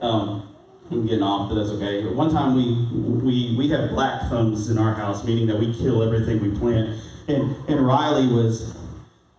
um, 0.00 0.54
I'm 0.90 1.06
getting 1.06 1.22
off, 1.22 1.48
but 1.48 1.56
that's 1.56 1.70
okay. 1.70 2.06
One 2.06 2.30
time 2.30 2.54
we 2.54 2.88
we 3.22 3.56
we 3.56 3.68
have 3.68 3.90
black 3.90 4.28
thumbs 4.30 4.70
in 4.70 4.78
our 4.78 4.94
house, 4.94 5.24
meaning 5.24 5.46
that 5.48 5.58
we 5.58 5.74
kill 5.74 6.02
everything 6.02 6.40
we 6.40 6.58
plant. 6.58 7.00
And 7.26 7.56
and 7.68 7.86
Riley 7.86 8.26
was 8.26 8.76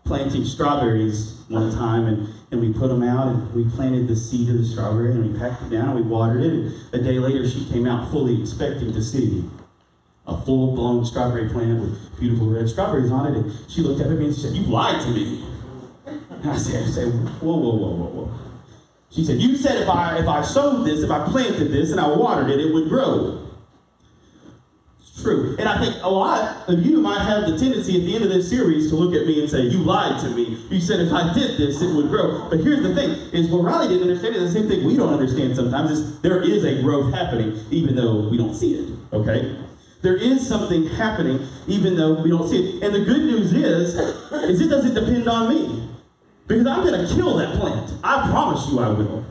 planting 0.04 0.46
strawberries 0.46 1.44
one 1.48 1.72
time, 1.72 2.06
and, 2.06 2.30
and 2.52 2.62
we 2.62 2.72
put 2.74 2.90
them 2.90 3.04
out, 3.04 3.28
and 3.28 3.54
we 3.54 3.66
planted 3.66 4.08
the 4.08 4.16
seed 4.16 4.50
of 4.50 4.58
the 4.58 4.66
strawberry, 4.66 5.12
and 5.12 5.32
we 5.32 5.40
packed 5.40 5.64
it 5.64 5.70
down, 5.70 5.90
and 5.90 5.96
we 5.96 6.02
watered 6.02 6.42
it. 6.44 6.52
And 6.52 6.74
a 6.94 6.98
day 7.00 7.20
later, 7.20 7.48
she 7.48 7.66
came 7.66 7.88
out 7.88 8.12
fully 8.12 8.40
expecting 8.42 8.94
to 8.94 9.02
see 9.02 9.44
a 10.28 10.36
full-blown 10.36 11.06
strawberry 11.06 11.50
plant 11.50 11.82
with 11.82 12.20
beautiful 12.20 12.50
red 12.50 12.68
strawberries 12.68 13.12
on 13.12 13.28
it. 13.28 13.38
And 13.38 13.54
she 13.70 13.82
looked 13.82 14.02
up 14.02 14.08
at 14.08 14.18
me 14.18 14.26
and 14.26 14.36
she 14.36 14.42
said, 14.42 14.54
"You 14.54 14.64
lied 14.64 15.02
to 15.02 15.10
me." 15.10 15.44
And 16.06 16.50
I 16.50 16.58
said, 16.58 16.84
I 16.84 16.88
said, 16.88 17.14
"Whoa, 17.42 17.56
whoa, 17.58 17.76
whoa, 17.76 17.96
whoa, 17.96 18.10
whoa." 18.10 18.32
She 19.12 19.24
said, 19.24 19.40
"You 19.40 19.56
said 19.56 19.84
if 19.84 19.90
I 19.90 20.18
if 20.18 20.28
I 20.28 20.42
sowed 20.42 20.86
this, 20.86 21.02
if 21.02 21.12
I 21.12 21.28
planted 21.28 21.72
this, 21.72 21.92
and 21.92 22.00
I 22.00 22.08
watered 22.08 22.50
it, 22.50 22.60
it 22.60 22.74
would 22.74 22.90
grow." 22.90 23.45
True. 25.22 25.56
And 25.58 25.70
I 25.70 25.80
think 25.80 26.04
a 26.04 26.10
lot 26.10 26.68
of 26.68 26.86
you 26.86 27.00
might 27.00 27.22
have 27.22 27.50
the 27.50 27.58
tendency 27.58 28.00
at 28.00 28.06
the 28.06 28.16
end 28.16 28.26
of 28.26 28.30
this 28.30 28.50
series 28.50 28.90
to 28.90 28.96
look 28.96 29.16
at 29.16 29.26
me 29.26 29.40
and 29.40 29.50
say, 29.50 29.62
You 29.62 29.80
lied 29.80 30.20
to 30.22 30.30
me. 30.30 30.58
You 30.70 30.82
said 30.82 31.00
if 31.00 31.14
I 31.14 31.34
did 31.34 31.58
this, 31.58 31.82
it 31.82 31.96
would 31.96 32.10
grow. 32.10 32.50
But 32.50 32.60
here's 32.60 32.84
the 32.84 32.94
thing, 32.94 33.12
is 33.32 33.50
what 33.50 33.64
Riley 33.64 33.88
didn't 33.88 34.10
understand 34.10 34.36
is 34.36 34.54
the 34.54 34.60
same 34.60 34.70
thing 34.70 34.86
we 34.86 34.98
don't 34.98 35.14
understand 35.14 35.56
sometimes 35.56 35.92
is 35.92 36.20
there 36.22 36.42
is 36.42 36.66
a 36.66 36.82
growth 36.82 37.14
happening, 37.14 37.58
even 37.72 37.96
though 37.96 38.28
we 38.28 38.38
don't 38.38 38.54
see 38.54 38.76
it. 38.76 38.94
Okay? 39.14 39.58
There 40.02 40.16
is 40.16 40.46
something 40.46 40.88
happening, 40.88 41.48
even 41.68 41.96
though 41.96 42.22
we 42.22 42.30
don't 42.30 42.48
see 42.48 42.78
it. 42.78 42.84
And 42.84 42.94
the 42.94 43.06
good 43.06 43.24
news 43.24 43.54
is, 43.54 43.96
is 43.96 44.62
it 44.62 44.70
doesn't 44.70 44.94
depend 44.94 45.28
on 45.28 45.50
me. 45.50 45.90
Because 46.48 46.68
I'm 46.68 46.84
gonna 46.84 47.08
kill 47.08 47.38
that 47.38 47.58
plant. 47.58 47.92
I 48.04 48.30
promise 48.30 48.70
you 48.70 48.80
I 48.80 48.90
will. 48.90 49.26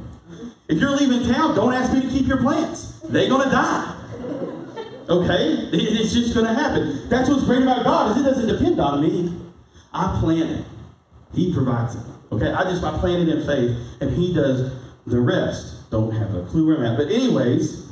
If 0.66 0.78
you're 0.78 0.96
leaving 0.96 1.30
town, 1.30 1.54
don't 1.54 1.72
ask 1.72 1.92
me 1.92 2.00
to 2.00 2.08
keep 2.08 2.26
your 2.26 2.38
plants. 2.38 2.98
They're 3.04 3.28
gonna 3.28 3.50
die. 3.50 4.03
Okay? 5.08 5.68
It's 5.72 6.12
just 6.12 6.34
going 6.34 6.46
to 6.46 6.54
happen. 6.54 7.08
That's 7.08 7.28
what's 7.28 7.44
great 7.44 7.62
about 7.62 7.84
God 7.84 8.12
is 8.12 8.22
it 8.22 8.28
doesn't 8.28 8.48
depend 8.48 8.80
on 8.80 9.02
me. 9.02 9.32
I 9.92 10.18
plan 10.20 10.42
it. 10.42 10.64
He 11.34 11.52
provides 11.52 11.94
it. 11.94 12.02
Okay? 12.32 12.52
I 12.52 12.64
just 12.64 12.82
I 12.82 12.98
plan 12.98 13.20
it 13.20 13.28
in 13.28 13.46
faith, 13.46 13.76
and 14.00 14.10
He 14.16 14.32
does 14.34 14.72
the 15.06 15.20
rest. 15.20 15.90
Don't 15.90 16.12
have 16.12 16.34
a 16.34 16.44
clue 16.46 16.66
where 16.66 16.78
I'm 16.78 16.92
at. 16.92 16.96
But 16.96 17.10
anyways, 17.10 17.90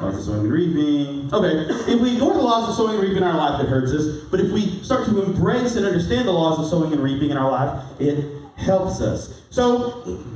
laws 0.00 0.18
of 0.18 0.24
sowing 0.24 0.40
and 0.40 0.52
reaping. 0.52 1.32
Okay, 1.32 1.92
if 1.92 2.00
we 2.00 2.14
ignore 2.14 2.34
the 2.34 2.40
laws 2.40 2.68
of 2.68 2.74
sowing 2.74 2.94
and 2.94 3.02
reaping 3.02 3.18
in 3.18 3.22
our 3.24 3.36
life, 3.36 3.60
it 3.60 3.68
hurts 3.68 3.92
us. 3.92 4.24
But 4.30 4.40
if 4.40 4.50
we 4.52 4.82
start 4.82 5.06
to 5.06 5.22
embrace 5.22 5.76
and 5.76 5.86
understand 5.86 6.28
the 6.28 6.32
laws 6.32 6.58
of 6.58 6.66
sowing 6.66 6.92
and 6.92 7.02
reaping 7.02 7.30
in 7.30 7.36
our 7.36 7.50
life, 7.50 7.84
it 8.00 8.24
helps 8.56 9.00
us. 9.00 9.42
So 9.50 10.26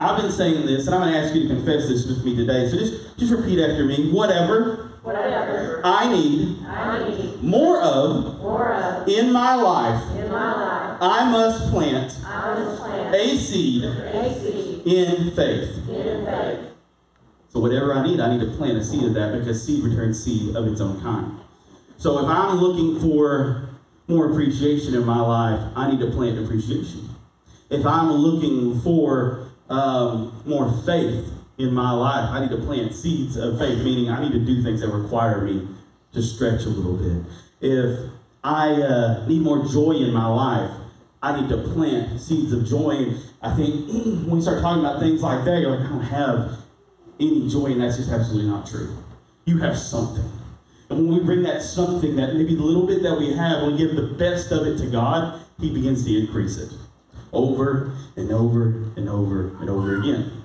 I've 0.00 0.20
been 0.20 0.30
saying 0.30 0.66
this, 0.66 0.86
and 0.86 0.94
I'm 0.94 1.02
going 1.02 1.12
to 1.12 1.18
ask 1.18 1.34
you 1.34 1.48
to 1.48 1.54
confess 1.54 1.88
this 1.88 2.06
with 2.06 2.24
me 2.24 2.36
today. 2.36 2.68
So 2.68 2.78
just, 2.78 3.18
just 3.18 3.32
repeat 3.32 3.58
after 3.58 3.84
me. 3.84 4.10
Whatever 4.10 4.88
Whatever 5.02 5.80
I 5.84 6.12
need 6.12 6.58
I 6.66 7.08
need 7.08 7.42
more 7.42 7.80
of 7.80 8.40
more 8.40 8.74
of 8.74 9.08
in 9.08 9.32
my 9.32 9.54
life, 9.54 10.02
in 10.18 10.30
my 10.30 10.52
life, 10.52 10.98
I 11.00 11.30
must 11.30 11.70
plant 11.70 12.14
I 12.26 12.54
must 12.54 12.82
plant 12.82 13.14
a 13.14 13.38
seed 13.38 13.84
a 13.84 14.34
seed 14.38 14.86
in 14.86 15.30
faith. 15.30 15.88
in 15.88 16.26
faith. 16.26 16.72
So 17.48 17.60
whatever 17.60 17.94
I 17.94 18.02
need, 18.02 18.20
I 18.20 18.36
need 18.36 18.40
to 18.40 18.54
plant 18.56 18.76
a 18.76 18.84
seed 18.84 19.04
of 19.04 19.14
that 19.14 19.32
because 19.32 19.64
seed 19.64 19.82
returns 19.82 20.22
seed 20.22 20.54
of 20.54 20.66
its 20.66 20.82
own 20.82 21.00
kind. 21.00 21.38
So 21.96 22.18
if 22.18 22.26
I'm 22.26 22.58
looking 22.58 23.00
for 23.00 23.70
more 24.08 24.30
appreciation 24.30 24.94
in 24.94 25.06
my 25.06 25.20
life, 25.20 25.72
I 25.74 25.90
need 25.90 26.00
to 26.00 26.10
plant 26.10 26.38
appreciation. 26.38 27.08
If 27.70 27.86
I'm 27.86 28.10
looking 28.10 28.78
for 28.80 29.47
um, 29.68 30.42
more 30.46 30.72
faith 30.84 31.30
in 31.58 31.74
my 31.74 31.90
life, 31.90 32.30
I 32.30 32.40
need 32.40 32.50
to 32.50 32.58
plant 32.58 32.94
seeds 32.94 33.36
of 33.36 33.58
faith, 33.58 33.82
meaning 33.84 34.10
I 34.10 34.20
need 34.22 34.32
to 34.32 34.38
do 34.38 34.62
things 34.62 34.80
that 34.80 34.88
require 34.88 35.40
me 35.40 35.68
to 36.12 36.22
stretch 36.22 36.64
a 36.64 36.68
little 36.68 36.96
bit. 36.96 37.24
If 37.60 38.10
I 38.42 38.70
uh, 38.70 39.26
need 39.26 39.42
more 39.42 39.64
joy 39.64 39.92
in 39.92 40.14
my 40.14 40.26
life, 40.26 40.70
I 41.20 41.40
need 41.40 41.48
to 41.48 41.58
plant 41.58 42.20
seeds 42.20 42.52
of 42.52 42.64
joy. 42.64 42.90
And 42.90 43.20
I 43.42 43.54
think 43.54 43.88
when 43.88 44.30
we 44.30 44.40
start 44.40 44.62
talking 44.62 44.84
about 44.84 45.00
things 45.00 45.20
like 45.20 45.44
that, 45.44 45.60
you're 45.60 45.76
like, 45.76 45.86
I 45.86 45.88
don't 45.88 46.02
have 46.02 46.58
any 47.18 47.48
joy, 47.48 47.66
and 47.66 47.82
that's 47.82 47.96
just 47.96 48.10
absolutely 48.10 48.48
not 48.48 48.66
true. 48.66 48.96
You 49.44 49.58
have 49.58 49.76
something. 49.76 50.30
And 50.88 51.08
when 51.08 51.18
we 51.18 51.24
bring 51.24 51.42
that 51.42 51.60
something, 51.62 52.16
that 52.16 52.34
maybe 52.34 52.54
the 52.54 52.62
little 52.62 52.86
bit 52.86 53.02
that 53.02 53.18
we 53.18 53.34
have, 53.34 53.62
when 53.62 53.72
we 53.72 53.78
give 53.78 53.96
the 53.96 54.14
best 54.14 54.52
of 54.52 54.66
it 54.66 54.78
to 54.78 54.86
God, 54.86 55.40
He 55.58 55.74
begins 55.74 56.04
to 56.04 56.16
increase 56.16 56.56
it 56.56 56.72
over 57.32 57.94
and 58.16 58.30
over 58.30 58.64
and 58.96 59.08
over 59.08 59.56
and 59.60 59.70
over 59.70 60.00
again. 60.00 60.42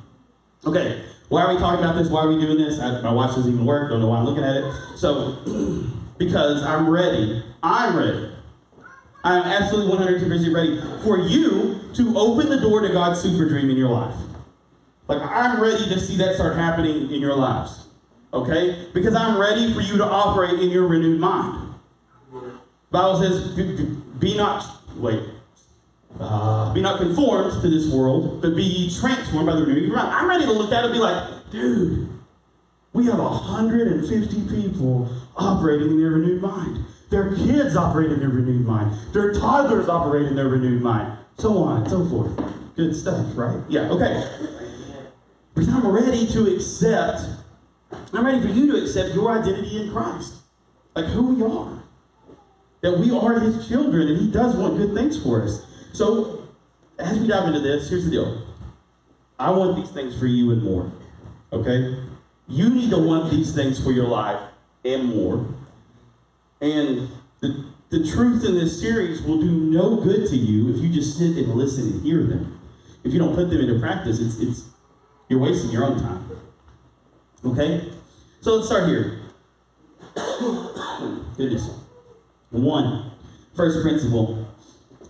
Okay, 0.65 1.03
why 1.29 1.43
are 1.43 1.53
we 1.53 1.59
talking 1.59 1.83
about 1.83 1.95
this? 1.95 2.09
Why 2.09 2.21
are 2.21 2.29
we 2.29 2.39
doing 2.39 2.57
this? 2.57 2.79
I, 2.79 3.01
my 3.01 3.11
watch 3.11 3.35
doesn't 3.35 3.51
even 3.51 3.65
work. 3.65 3.89
Don't 3.89 4.01
know 4.01 4.07
why 4.07 4.19
I'm 4.19 4.25
looking 4.25 4.43
at 4.43 4.55
it. 4.55 4.73
So, 4.97 5.37
because 6.17 6.63
I'm 6.63 6.89
ready. 6.89 7.43
I'm 7.61 7.97
ready. 7.97 8.29
I 9.23 9.37
am 9.37 9.43
absolutely 9.43 9.97
102% 9.97 10.53
ready 10.53 10.81
for 11.03 11.17
you 11.17 11.79
to 11.93 12.17
open 12.17 12.49
the 12.49 12.59
door 12.59 12.81
to 12.81 12.89
God's 12.89 13.21
super 13.21 13.47
dream 13.47 13.69
in 13.69 13.77
your 13.77 13.89
life. 13.89 14.15
Like, 15.07 15.21
I'm 15.21 15.61
ready 15.61 15.85
to 15.85 15.99
see 15.99 16.17
that 16.17 16.35
start 16.35 16.55
happening 16.55 17.11
in 17.11 17.21
your 17.21 17.35
lives. 17.35 17.87
Okay? 18.33 18.87
Because 18.93 19.15
I'm 19.15 19.39
ready 19.39 19.73
for 19.73 19.81
you 19.81 19.97
to 19.97 20.05
operate 20.05 20.59
in 20.59 20.69
your 20.69 20.87
renewed 20.87 21.19
mind. 21.19 21.75
Bible 22.91 23.21
says, 23.21 23.55
be 24.19 24.37
not, 24.37 24.65
wait, 24.95 25.21
uh, 26.19 26.73
be 26.73 26.81
not 26.81 26.99
conformed 26.99 27.61
to 27.61 27.69
this 27.69 27.91
world, 27.91 28.41
but 28.41 28.55
be 28.55 28.63
ye 28.63 28.99
transformed 28.99 29.47
by 29.47 29.53
the 29.53 29.61
renewing 29.61 29.83
of 29.83 29.87
your 29.87 29.95
mind. 29.95 30.09
I'm 30.11 30.29
ready 30.29 30.45
to 30.45 30.51
look 30.51 30.71
at 30.71 30.83
it 30.83 30.85
and 30.85 30.93
be 30.93 30.99
like, 30.99 31.51
dude, 31.51 32.09
we 32.93 33.05
have 33.07 33.19
150 33.19 34.47
people 34.47 35.09
operating 35.35 35.91
in 35.91 35.99
their 35.99 36.11
renewed 36.11 36.41
mind. 36.41 36.85
Their 37.09 37.35
kids 37.35 37.75
operate 37.75 38.11
in 38.11 38.19
their 38.19 38.29
renewed 38.29 38.65
mind. 38.65 38.97
Their 39.13 39.33
toddlers 39.33 39.89
operate 39.89 40.27
in 40.27 40.35
their 40.35 40.47
renewed 40.47 40.81
mind. 40.81 41.17
So 41.37 41.57
on 41.63 41.81
and 41.81 41.89
so 41.89 42.07
forth. 42.07 42.39
Good 42.75 42.95
stuff, 42.95 43.25
right? 43.35 43.61
Yeah, 43.67 43.89
okay. 43.89 44.27
Because 45.53 45.69
I'm 45.69 45.87
ready 45.87 46.27
to 46.27 46.55
accept, 46.55 47.21
I'm 48.13 48.25
ready 48.25 48.41
for 48.41 48.47
you 48.47 48.71
to 48.71 48.81
accept 48.81 49.13
your 49.13 49.31
identity 49.31 49.81
in 49.81 49.91
Christ. 49.91 50.35
Like 50.95 51.05
who 51.05 51.35
we 51.35 51.43
are. 51.43 51.83
That 52.81 52.99
we 52.99 53.11
are 53.11 53.39
his 53.39 53.67
children 53.67 54.07
and 54.07 54.19
he 54.19 54.31
does 54.31 54.55
want 54.55 54.77
good 54.77 54.93
things 54.93 55.21
for 55.21 55.43
us. 55.43 55.65
So, 55.93 56.47
as 56.97 57.19
we 57.19 57.27
dive 57.27 57.47
into 57.47 57.59
this, 57.59 57.89
here's 57.89 58.05
the 58.05 58.11
deal. 58.11 58.47
I 59.39 59.51
want 59.51 59.75
these 59.75 59.91
things 59.91 60.17
for 60.17 60.25
you 60.25 60.51
and 60.51 60.63
more. 60.63 60.91
Okay? 61.51 62.03
You 62.47 62.69
need 62.69 62.89
to 62.89 62.97
want 62.97 63.29
these 63.29 63.53
things 63.53 63.81
for 63.81 63.91
your 63.91 64.07
life 64.07 64.41
and 64.83 65.05
more. 65.05 65.45
And 66.59 67.09
the, 67.41 67.65
the 67.89 68.05
truth 68.05 68.43
in 68.43 68.55
this 68.55 68.81
series 68.81 69.21
will 69.21 69.39
do 69.39 69.51
no 69.51 69.97
good 69.97 70.27
to 70.29 70.35
you 70.35 70.73
if 70.73 70.81
you 70.81 70.91
just 70.91 71.17
sit 71.17 71.37
and 71.37 71.53
listen 71.53 71.93
and 71.93 72.01
hear 72.01 72.23
them. 72.23 72.59
If 73.03 73.13
you 73.13 73.19
don't 73.19 73.35
put 73.35 73.51
them 73.51 73.59
into 73.59 73.79
practice, 73.79 74.19
it's, 74.19 74.39
it's 74.39 74.69
you're 75.29 75.39
wasting 75.39 75.69
your 75.69 75.83
own 75.83 75.99
time. 76.01 76.27
Okay? 77.45 77.91
So 78.41 78.55
let's 78.55 78.67
start 78.67 78.89
here. 78.89 79.19
Goodness. 81.37 81.69
One, 82.49 83.11
first 83.55 83.81
principle. 83.83 84.42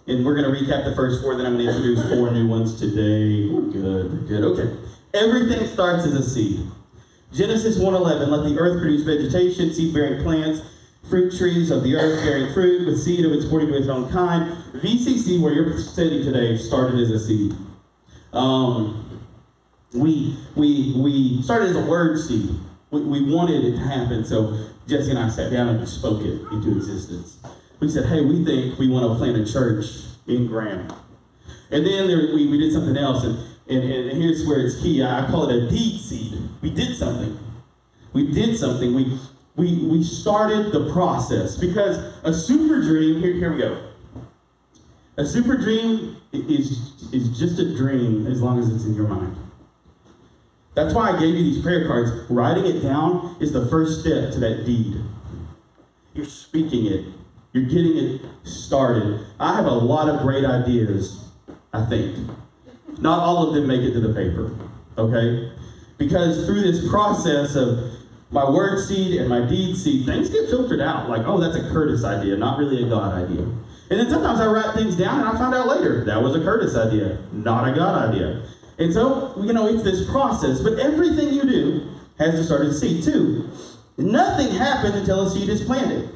And 0.05 0.25
we're 0.25 0.35
going 0.35 0.53
to 0.53 0.59
recap 0.59 0.83
the 0.83 0.95
first 0.95 1.21
four, 1.21 1.35
then 1.35 1.45
I'm 1.45 1.53
going 1.53 1.67
to 1.67 1.71
introduce 1.71 2.09
four 2.09 2.29
new 2.31 2.47
ones 2.47 2.77
today. 2.77 3.47
Good, 3.71 4.27
good. 4.27 4.43
Okay. 4.43 4.77
Everything 5.13 5.65
starts 5.67 6.05
as 6.05 6.13
a 6.13 6.23
seed. 6.23 6.67
Genesis 7.31 7.79
1.11, 7.79 8.27
let 8.27 8.43
the 8.43 8.59
earth 8.59 8.79
produce 8.81 9.03
vegetation, 9.03 9.73
seed-bearing 9.73 10.23
plants, 10.23 10.61
fruit 11.09 11.35
trees 11.35 11.71
of 11.71 11.83
the 11.83 11.95
earth 11.95 12.23
bearing 12.23 12.53
fruit 12.53 12.85
with 12.85 13.01
seed 13.01 13.25
of 13.25 13.31
its 13.31 13.45
according 13.45 13.69
to 13.69 13.77
its 13.77 13.87
own 13.87 14.11
kind. 14.11 14.55
VCC, 14.73 15.41
where 15.41 15.53
you're 15.53 15.79
sitting 15.79 16.23
today, 16.23 16.57
started 16.57 16.99
as 16.99 17.09
a 17.09 17.19
seed. 17.19 17.55
Um, 18.33 19.21
we, 19.93 20.37
we, 20.55 20.93
we 20.97 21.41
started 21.41 21.69
as 21.69 21.75
a 21.75 21.85
word 21.85 22.19
seed. 22.19 22.51
We, 22.91 23.01
we 23.01 23.33
wanted 23.33 23.63
it 23.63 23.77
to 23.77 23.83
happen, 23.83 24.25
so 24.25 24.67
Jesse 24.87 25.11
and 25.11 25.19
I 25.19 25.29
sat 25.29 25.51
down 25.51 25.69
and 25.69 25.87
spoke 25.87 26.21
it 26.21 26.41
into 26.51 26.75
existence. 26.75 27.37
We 27.83 27.89
said, 27.89 28.05
hey, 28.05 28.21
we 28.21 28.45
think 28.45 28.79
we 28.79 28.87
want 28.87 29.11
to 29.11 29.17
plant 29.17 29.35
a 29.35 29.51
church 29.51 29.87
in 30.25 30.47
Graham. 30.47 30.87
And 31.69 31.85
then 31.85 32.07
there, 32.07 32.33
we, 32.33 32.47
we 32.47 32.57
did 32.57 32.71
something 32.71 32.95
else, 32.95 33.25
and, 33.25 33.37
and, 33.67 33.83
and 33.83 34.21
here's 34.21 34.47
where 34.47 34.65
it's 34.65 34.81
key. 34.81 35.03
I 35.03 35.27
call 35.29 35.49
it 35.49 35.63
a 35.63 35.69
deed 35.69 35.99
seed. 35.99 36.39
We 36.61 36.69
did 36.69 36.95
something. 36.95 37.37
We 38.13 38.31
did 38.31 38.57
something. 38.57 38.95
We, 38.95 39.19
we, 39.57 39.85
we 39.85 40.01
started 40.01 40.71
the 40.71 40.93
process 40.93 41.57
because 41.57 41.97
a 42.23 42.33
super 42.33 42.79
dream, 42.81 43.19
here, 43.19 43.33
here 43.33 43.51
we 43.51 43.59
go. 43.59 43.89
A 45.17 45.25
super 45.25 45.57
dream 45.57 46.15
is, 46.31 46.93
is 47.11 47.37
just 47.37 47.59
a 47.59 47.75
dream 47.75 48.27
as 48.27 48.41
long 48.41 48.59
as 48.59 48.73
it's 48.73 48.85
in 48.85 48.95
your 48.95 49.09
mind. 49.09 49.35
That's 50.73 50.93
why 50.93 51.09
I 51.09 51.19
gave 51.19 51.35
you 51.35 51.43
these 51.43 51.61
prayer 51.61 51.85
cards. 51.85 52.11
Writing 52.29 52.65
it 52.65 52.79
down 52.79 53.35
is 53.41 53.51
the 53.51 53.67
first 53.67 53.99
step 53.99 54.31
to 54.31 54.39
that 54.39 54.65
deed. 54.65 55.01
You're 56.13 56.25
speaking 56.25 56.85
it, 56.85 57.07
you're 57.53 57.63
getting 57.63 57.97
it 57.97 58.21
started. 58.43 59.25
I 59.39 59.55
have 59.55 59.65
a 59.65 59.71
lot 59.71 60.09
of 60.09 60.21
great 60.21 60.43
ideas, 60.43 61.29
I 61.71 61.85
think. 61.85 62.29
Not 62.99 63.19
all 63.19 63.47
of 63.47 63.53
them 63.55 63.67
make 63.67 63.81
it 63.81 63.93
to 63.93 63.99
the 63.99 64.13
paper, 64.13 64.55
okay? 64.97 65.51
Because 65.97 66.45
through 66.45 66.61
this 66.63 66.89
process 66.89 67.55
of 67.55 67.91
my 68.31 68.49
word 68.49 68.83
seed 68.83 69.19
and 69.19 69.29
my 69.29 69.47
deed 69.47 69.77
seed, 69.77 70.05
things 70.05 70.29
get 70.29 70.49
filtered 70.49 70.81
out. 70.81 71.09
Like, 71.09 71.27
oh, 71.27 71.39
that's 71.39 71.55
a 71.55 71.69
Curtis 71.71 72.03
idea, 72.03 72.35
not 72.35 72.57
really 72.57 72.83
a 72.83 72.89
God 72.89 73.13
idea. 73.13 73.43
And 73.89 73.99
then 73.99 74.09
sometimes 74.09 74.39
I 74.39 74.47
write 74.47 74.73
things 74.73 74.97
down 74.97 75.19
and 75.19 75.29
I 75.29 75.37
find 75.37 75.53
out 75.53 75.67
later 75.67 76.03
that 76.05 76.23
was 76.23 76.35
a 76.35 76.43
Curtis 76.43 76.75
idea, 76.75 77.19
not 77.31 77.71
a 77.71 77.75
God 77.75 78.09
idea. 78.09 78.43
And 78.79 78.91
so, 78.91 79.35
you 79.37 79.53
know, 79.53 79.67
it's 79.67 79.83
this 79.83 80.09
process. 80.09 80.61
But 80.61 80.79
everything 80.79 81.29
you 81.29 81.43
do 81.43 81.89
has 82.17 82.33
to 82.33 82.43
start 82.43 82.65
at 82.65 82.73
seed 82.73 83.03
too. 83.03 83.51
Nothing 83.97 84.57
happens 84.57 84.95
until 84.95 85.27
a 85.27 85.29
seed 85.29 85.49
is 85.49 85.63
planted. 85.63 86.09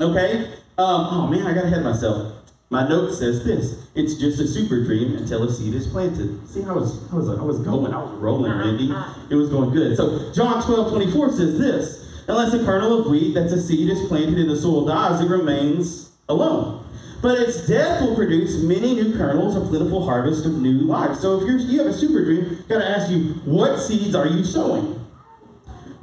Okay? 0.00 0.46
Um, 0.78 1.06
oh 1.10 1.26
man, 1.26 1.46
I 1.46 1.54
got 1.54 1.64
ahead 1.64 1.78
of 1.78 1.84
myself. 1.84 2.32
My 2.70 2.88
note 2.88 3.10
says 3.12 3.44
this: 3.44 3.86
It's 3.94 4.14
just 4.14 4.40
a 4.40 4.46
super 4.46 4.82
dream 4.82 5.14
until 5.14 5.42
a 5.42 5.52
seed 5.52 5.74
is 5.74 5.86
planted. 5.86 6.48
See, 6.48 6.64
I 6.64 6.72
was, 6.72 7.12
I 7.12 7.16
was, 7.16 7.28
I 7.28 7.42
was 7.42 7.58
going, 7.58 7.92
I 7.92 8.02
was 8.02 8.12
rolling, 8.12 8.52
Randy. 8.52 8.90
It 9.28 9.34
was 9.34 9.50
going 9.50 9.70
good. 9.70 9.96
So 9.96 10.32
John 10.32 10.62
12, 10.64 10.90
24 10.90 11.32
says 11.32 11.58
this: 11.58 12.24
Unless 12.28 12.54
a 12.54 12.64
kernel 12.64 13.00
of 13.00 13.10
wheat 13.10 13.34
that's 13.34 13.52
a 13.52 13.60
seed 13.60 13.90
is 13.90 14.08
planted 14.08 14.38
in 14.38 14.48
the 14.48 14.56
soil 14.56 14.86
dies, 14.86 15.20
it 15.20 15.28
remains 15.28 16.12
alone. 16.28 16.82
But 17.20 17.38
its 17.38 17.68
death 17.68 18.00
will 18.00 18.16
produce 18.16 18.62
many 18.62 18.94
new 18.94 19.16
kernels, 19.16 19.54
a 19.54 19.60
plentiful 19.60 20.04
harvest 20.04 20.44
of 20.44 20.54
new 20.54 20.80
life. 20.80 21.18
So 21.18 21.40
if 21.40 21.46
you're, 21.46 21.58
you 21.58 21.78
have 21.78 21.88
a 21.88 21.92
super 21.92 22.24
dream, 22.24 22.64
got 22.68 22.78
to 22.78 22.88
ask 22.88 23.10
you, 23.10 23.34
what 23.44 23.78
seeds 23.78 24.14
are 24.14 24.26
you 24.26 24.42
sowing? 24.42 25.01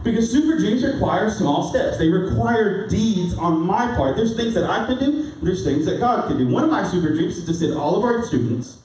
Because 0.03 0.31
super 0.31 0.57
dreams 0.57 0.83
require 0.83 1.29
small 1.29 1.69
steps. 1.69 1.97
They 1.97 2.09
require 2.09 2.87
deeds 2.87 3.37
on 3.37 3.59
my 3.61 3.95
part. 3.95 4.15
There's 4.15 4.35
things 4.35 4.53
that 4.53 4.69
I 4.69 4.85
can 4.85 4.97
do, 4.97 5.31
there's 5.41 5.63
things 5.63 5.85
that 5.85 5.99
God 5.99 6.27
can 6.27 6.37
do. 6.37 6.47
One 6.47 6.63
of 6.63 6.69
my 6.69 6.87
super 6.87 7.09
dreams 7.09 7.37
is 7.37 7.45
to 7.45 7.53
send 7.53 7.73
all 7.73 7.97
of 7.97 8.03
our 8.03 8.25
students, 8.25 8.79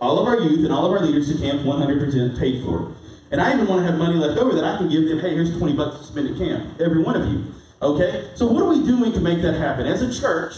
all 0.00 0.18
of 0.18 0.26
our 0.26 0.38
youth, 0.38 0.64
and 0.64 0.72
all 0.72 0.84
of 0.84 0.92
our 0.92 1.00
leaders 1.00 1.32
to 1.32 1.38
camp 1.38 1.62
100% 1.62 2.38
paid 2.38 2.62
for. 2.62 2.94
And 3.30 3.40
I 3.40 3.54
even 3.54 3.66
want 3.66 3.84
to 3.84 3.90
have 3.90 3.98
money 3.98 4.16
left 4.16 4.38
over 4.38 4.54
that 4.54 4.64
I 4.64 4.76
can 4.76 4.88
give 4.88 5.08
them, 5.08 5.18
hey, 5.18 5.34
here's 5.34 5.56
20 5.56 5.72
bucks 5.72 5.98
to 5.98 6.04
spend 6.04 6.28
at 6.28 6.38
camp. 6.38 6.80
Every 6.80 7.02
one 7.02 7.16
of 7.16 7.26
you. 7.26 7.52
Okay? 7.80 8.30
So 8.34 8.46
what 8.46 8.62
are 8.62 8.68
we 8.68 8.84
doing 8.86 9.12
to 9.12 9.20
make 9.20 9.42
that 9.42 9.54
happen? 9.54 9.86
As 9.86 10.02
a 10.02 10.12
church, 10.12 10.54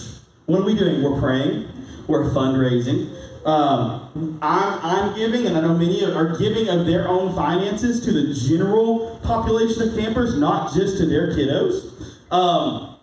what 0.47 0.61
are 0.61 0.65
we 0.65 0.75
doing? 0.77 1.03
We're 1.03 1.19
praying, 1.19 1.69
we're 2.07 2.31
fundraising. 2.31 3.15
Um, 3.47 4.41
I'm, 4.43 4.81
I'm 4.83 5.17
giving, 5.17 5.47
and 5.47 5.57
I 5.57 5.61
know 5.61 5.75
many 5.75 6.05
are 6.05 6.37
giving 6.37 6.69
of 6.69 6.85
their 6.85 7.07
own 7.07 7.33
finances 7.33 8.05
to 8.05 8.13
the 8.13 8.35
general 8.35 9.21
population 9.23 9.89
of 9.89 9.95
campers, 9.95 10.37
not 10.37 10.75
just 10.75 10.99
to 10.99 11.07
their 11.07 11.29
kiddos. 11.29 12.33
Um, 12.33 12.97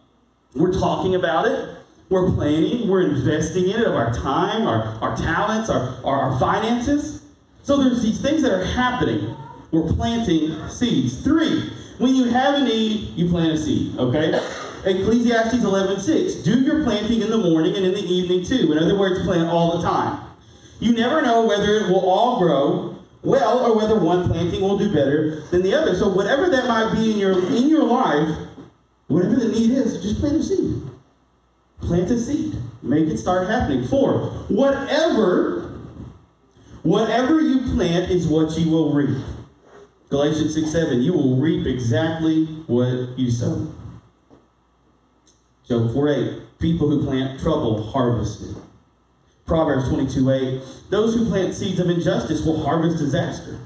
we're 0.53 0.73
talking 0.73 1.15
about 1.15 1.47
it. 1.47 1.69
We're 2.09 2.29
planning. 2.29 2.89
We're 2.89 3.09
investing 3.09 3.69
in 3.69 3.79
it 3.79 3.87
of 3.87 3.95
our 3.95 4.13
time, 4.13 4.67
our, 4.67 4.99
our 5.01 5.15
talents, 5.15 5.69
our, 5.69 5.95
our, 6.03 6.31
our 6.31 6.39
finances. 6.39 7.23
So 7.63 7.81
there's 7.81 8.03
these 8.03 8.21
things 8.21 8.41
that 8.41 8.51
are 8.51 8.65
happening. 8.65 9.37
We're 9.71 9.93
planting 9.93 10.67
seeds. 10.67 11.23
Three, 11.23 11.71
when 11.99 12.15
you 12.15 12.25
have 12.25 12.55
a 12.55 12.65
need, 12.65 13.15
you 13.15 13.29
plant 13.29 13.53
a 13.53 13.57
seed, 13.57 13.97
okay? 13.97 14.37
Ecclesiastes 14.85 15.63
11:6. 15.63 16.43
Do 16.43 16.59
your 16.59 16.83
planting 16.83 17.21
in 17.21 17.29
the 17.29 17.37
morning 17.37 17.77
and 17.77 17.85
in 17.85 17.93
the 17.93 18.03
evening 18.03 18.43
too. 18.43 18.73
In 18.73 18.77
other 18.77 18.99
words, 18.99 19.23
plant 19.23 19.47
all 19.47 19.77
the 19.77 19.87
time. 19.87 20.32
You 20.79 20.93
never 20.93 21.21
know 21.21 21.45
whether 21.45 21.77
it 21.77 21.89
will 21.89 22.07
all 22.09 22.39
grow 22.39 22.93
well 23.21 23.65
or 23.65 23.75
whether 23.75 23.97
one 23.97 24.27
planting 24.27 24.61
will 24.61 24.77
do 24.77 24.93
better 24.93 25.41
than 25.49 25.63
the 25.63 25.73
other. 25.73 25.95
So 25.95 26.09
whatever 26.09 26.49
that 26.49 26.67
might 26.67 26.93
be 26.93 27.11
in 27.11 27.17
your 27.17 27.39
in 27.47 27.69
your 27.69 27.83
life, 27.83 28.37
whatever 29.07 29.35
the 29.35 29.47
need 29.47 29.71
is, 29.71 30.01
just 30.01 30.19
plant 30.19 30.35
a 30.35 30.43
seed. 30.43 30.81
Plant 31.81 32.11
a 32.11 32.19
seed. 32.19 32.55
Make 32.81 33.07
it 33.07 33.17
start 33.17 33.47
happening. 33.47 33.87
Four, 33.87 34.29
whatever, 34.49 35.79
whatever 36.81 37.39
you 37.39 37.73
plant 37.73 38.11
is 38.11 38.27
what 38.27 38.57
you 38.57 38.69
will 38.69 38.93
reap. 38.93 39.23
Galatians 40.09 40.53
6 40.53 40.71
7, 40.71 41.01
you 41.01 41.13
will 41.13 41.37
reap 41.37 41.65
exactly 41.65 42.45
what 42.67 43.17
you 43.17 43.31
sow. 43.31 43.73
Job 45.67 45.91
4 45.91 46.09
8, 46.09 46.59
people 46.59 46.89
who 46.89 47.03
plant 47.03 47.39
trouble 47.39 47.81
harvest 47.91 48.43
it. 48.43 48.55
Proverbs 49.45 49.89
22 49.89 50.29
8, 50.31 50.61
those 50.89 51.15
who 51.15 51.25
plant 51.25 51.53
seeds 51.53 51.79
of 51.79 51.89
injustice 51.89 52.45
will 52.45 52.63
harvest 52.63 52.97
disaster. 52.97 53.59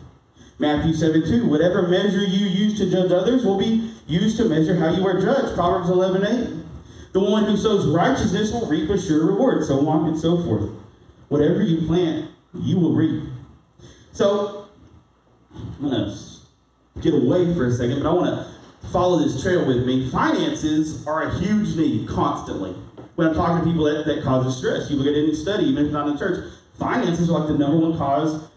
Matthew 0.60 0.94
7 0.94 1.24
2, 1.24 1.48
whatever 1.48 1.88
measure 1.88 2.24
you 2.24 2.48
use 2.48 2.78
to 2.80 2.90
judge 2.90 3.12
others 3.12 3.46
will 3.46 3.60
be 3.60 3.92
used 4.08 4.38
to 4.38 4.46
measure 4.46 4.76
how 4.76 4.92
you 4.92 5.06
are 5.06 5.22
judged. 5.22 5.54
Proverbs 5.54 5.90
11 5.90 6.26
8, 6.26 7.14
the 7.14 7.20
one 7.20 7.46
who 7.46 7.56
sows 7.56 7.86
righteousness 7.88 8.52
will 8.52 8.68
reap 8.68 8.90
a 8.90 9.00
sure 9.00 9.26
reward, 9.26 9.64
so 9.66 9.88
on 9.88 10.08
and 10.08 10.18
so 10.18 10.42
forth. 10.44 10.72
Whatever 11.30 11.62
you 11.62 11.86
plant, 11.86 12.32
you 12.56 12.80
will 12.80 12.94
reap. 12.94 13.24
So, 14.14 14.68
I'm 15.54 15.90
going 15.90 16.10
to 16.10 17.02
get 17.02 17.14
away 17.14 17.54
for 17.54 17.68
a 17.68 17.72
second, 17.72 18.02
but 18.02 18.10
I 18.10 18.14
want 18.14 18.48
to 18.82 18.88
follow 18.88 19.20
this 19.20 19.42
trail 19.42 19.66
with 19.66 19.86
me. 19.86 20.10
Finances 20.10 21.06
are 21.06 21.22
a 21.22 21.38
huge 21.40 21.76
need 21.76 22.08
constantly. 22.08 22.76
When 23.18 23.30
I'm 23.30 23.34
talking 23.34 23.66
to 23.66 23.72
people, 23.72 23.86
that, 23.86 24.06
that 24.06 24.24
causes 24.24 24.56
stress. 24.56 24.92
You 24.92 24.98
look 24.98 25.08
at 25.08 25.16
any 25.16 25.34
study, 25.34 25.66
even 25.66 25.88
if 25.88 25.92
not 25.92 26.08
in 26.08 26.14
the 26.14 26.20
church, 26.20 26.54
finances 26.78 27.32
are 27.32 27.40
like 27.40 27.48
the 27.48 27.58
number 27.58 27.78
one 27.78 27.98
cause 27.98 28.48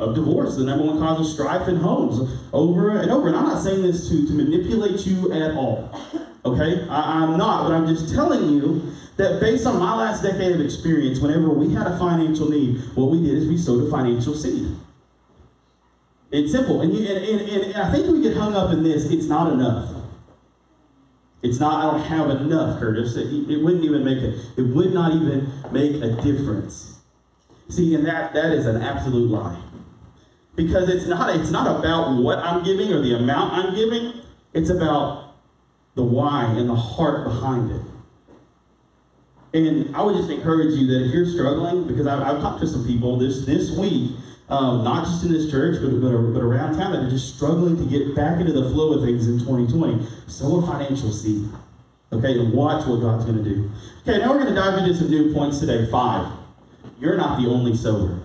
of 0.00 0.16
divorce, 0.16 0.56
the 0.56 0.64
number 0.64 0.84
one 0.84 0.98
cause 0.98 1.20
of 1.20 1.32
strife 1.32 1.68
in 1.68 1.76
homes 1.76 2.36
over 2.52 2.98
and 2.98 3.08
over. 3.08 3.28
And 3.28 3.36
I'm 3.36 3.44
not 3.44 3.62
saying 3.62 3.82
this 3.82 4.08
to, 4.08 4.26
to 4.26 4.32
manipulate 4.32 5.06
you 5.06 5.32
at 5.32 5.54
all. 5.54 5.94
Okay? 6.44 6.88
I, 6.88 7.22
I'm 7.22 7.38
not, 7.38 7.68
but 7.68 7.72
I'm 7.72 7.86
just 7.86 8.12
telling 8.12 8.50
you 8.50 8.92
that 9.16 9.40
based 9.40 9.64
on 9.64 9.78
my 9.78 9.94
last 9.94 10.24
decade 10.24 10.56
of 10.56 10.60
experience, 10.60 11.20
whenever 11.20 11.48
we 11.50 11.72
had 11.72 11.86
a 11.86 11.96
financial 11.96 12.50
need, 12.50 12.80
what 12.96 13.12
we 13.12 13.22
did 13.22 13.34
is 13.34 13.46
we 13.46 13.56
sowed 13.56 13.86
a 13.86 13.90
financial 13.92 14.34
seed. 14.34 14.74
It's 16.32 16.50
simple. 16.50 16.80
And, 16.80 16.92
you, 16.92 17.06
and, 17.06 17.24
and, 17.24 17.64
and 17.64 17.76
I 17.76 17.92
think 17.92 18.08
we 18.08 18.20
get 18.22 18.36
hung 18.36 18.56
up 18.56 18.72
in 18.72 18.82
this, 18.82 19.08
it's 19.08 19.26
not 19.26 19.52
enough. 19.52 19.99
It's 21.42 21.58
not, 21.58 21.84
I 21.84 21.90
don't 21.90 22.06
have 22.06 22.30
enough, 22.40 22.78
Curtis. 22.78 23.16
It, 23.16 23.32
it 23.50 23.62
wouldn't 23.62 23.84
even 23.84 24.04
make 24.04 24.18
it, 24.18 24.38
it 24.56 24.62
would 24.62 24.92
not 24.92 25.14
even 25.14 25.50
make 25.72 26.02
a 26.02 26.10
difference. 26.20 27.00
See, 27.68 27.94
and 27.94 28.04
that, 28.06 28.34
that 28.34 28.52
is 28.52 28.66
an 28.66 28.82
absolute 28.82 29.30
lie. 29.30 29.62
Because 30.56 30.88
it's 30.88 31.06
not, 31.06 31.34
it's 31.34 31.50
not 31.50 31.78
about 31.78 32.20
what 32.20 32.38
I'm 32.38 32.62
giving 32.62 32.92
or 32.92 33.00
the 33.00 33.16
amount 33.16 33.52
I'm 33.54 33.74
giving. 33.74 34.20
It's 34.52 34.68
about 34.68 35.34
the 35.94 36.02
why 36.02 36.44
and 36.46 36.68
the 36.68 36.74
heart 36.74 37.24
behind 37.24 37.70
it. 37.70 37.82
And 39.52 39.96
I 39.96 40.02
would 40.02 40.16
just 40.16 40.30
encourage 40.30 40.74
you 40.74 40.86
that 40.88 41.06
if 41.06 41.14
you're 41.14 41.26
struggling, 41.26 41.86
because 41.86 42.06
I've, 42.06 42.20
I've 42.20 42.40
talked 42.40 42.60
to 42.60 42.66
some 42.66 42.86
people 42.86 43.16
this, 43.16 43.46
this 43.46 43.76
week, 43.76 44.12
um, 44.50 44.82
not 44.82 45.04
just 45.04 45.24
in 45.24 45.32
this 45.32 45.50
church, 45.50 45.80
but, 45.80 46.00
but, 46.00 46.10
but 46.34 46.42
around 46.42 46.76
town 46.76 46.92
that 46.92 47.04
are 47.04 47.10
just 47.10 47.36
struggling 47.36 47.76
to 47.76 47.84
get 47.84 48.16
back 48.16 48.40
into 48.40 48.52
the 48.52 48.68
flow 48.70 48.94
of 48.94 49.04
things 49.04 49.28
in 49.28 49.38
2020. 49.38 50.06
Sow 50.26 50.58
a 50.58 50.66
financial 50.66 51.12
seed. 51.12 51.48
Okay, 52.12 52.36
and 52.38 52.52
watch 52.52 52.86
what 52.86 53.00
God's 53.00 53.24
going 53.24 53.38
to 53.38 53.44
do. 53.44 53.70
Okay, 54.02 54.18
now 54.18 54.30
we're 54.30 54.42
going 54.42 54.52
to 54.52 54.60
dive 54.60 54.76
into 54.78 54.92
some 54.94 55.08
new 55.08 55.32
points 55.32 55.60
today. 55.60 55.88
Five. 55.88 56.32
You're 56.98 57.16
not 57.16 57.40
the 57.40 57.48
only 57.48 57.76
sower. 57.76 58.18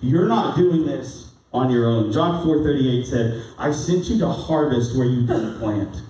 You're 0.00 0.28
not 0.28 0.56
doing 0.56 0.86
this 0.86 1.32
on 1.52 1.70
your 1.70 1.86
own. 1.86 2.12
John 2.12 2.44
4:38 2.44 3.04
said, 3.04 3.42
"I 3.58 3.72
sent 3.72 4.08
you 4.08 4.18
to 4.18 4.28
harvest 4.28 4.96
where 4.96 5.06
you 5.06 5.26
didn't 5.26 5.58
plant." 5.58 6.02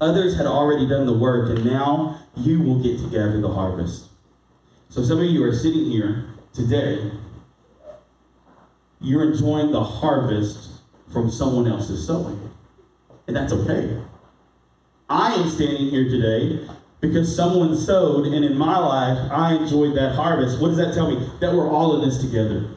Others 0.00 0.36
had 0.36 0.46
already 0.46 0.86
done 0.86 1.06
the 1.06 1.12
work, 1.12 1.50
and 1.50 1.64
now 1.64 2.18
you 2.36 2.62
will 2.62 2.78
get 2.78 3.00
to 3.00 3.08
gather 3.08 3.40
the 3.40 3.54
harvest. 3.54 4.04
So 4.88 5.02
some 5.02 5.18
of 5.18 5.24
you 5.24 5.42
are 5.42 5.52
sitting 5.52 5.86
here 5.86 6.26
today 6.52 7.10
you're 9.00 9.32
enjoying 9.32 9.72
the 9.72 9.84
harvest 9.84 10.80
from 11.12 11.30
someone 11.30 11.66
else's 11.66 12.06
sowing. 12.06 12.50
And 13.26 13.36
that's 13.36 13.52
okay. 13.52 14.00
I 15.08 15.34
am 15.34 15.48
standing 15.48 15.88
here 15.88 16.04
today 16.04 16.68
because 17.00 17.34
someone 17.34 17.76
sowed, 17.76 18.26
and 18.26 18.44
in 18.44 18.58
my 18.58 18.78
life, 18.78 19.30
I 19.30 19.54
enjoyed 19.54 19.96
that 19.96 20.14
harvest. 20.14 20.60
What 20.60 20.68
does 20.68 20.76
that 20.78 20.94
tell 20.94 21.10
me? 21.10 21.30
That 21.40 21.54
we're 21.54 21.68
all 21.68 22.00
in 22.00 22.08
this 22.08 22.20
together. 22.20 22.68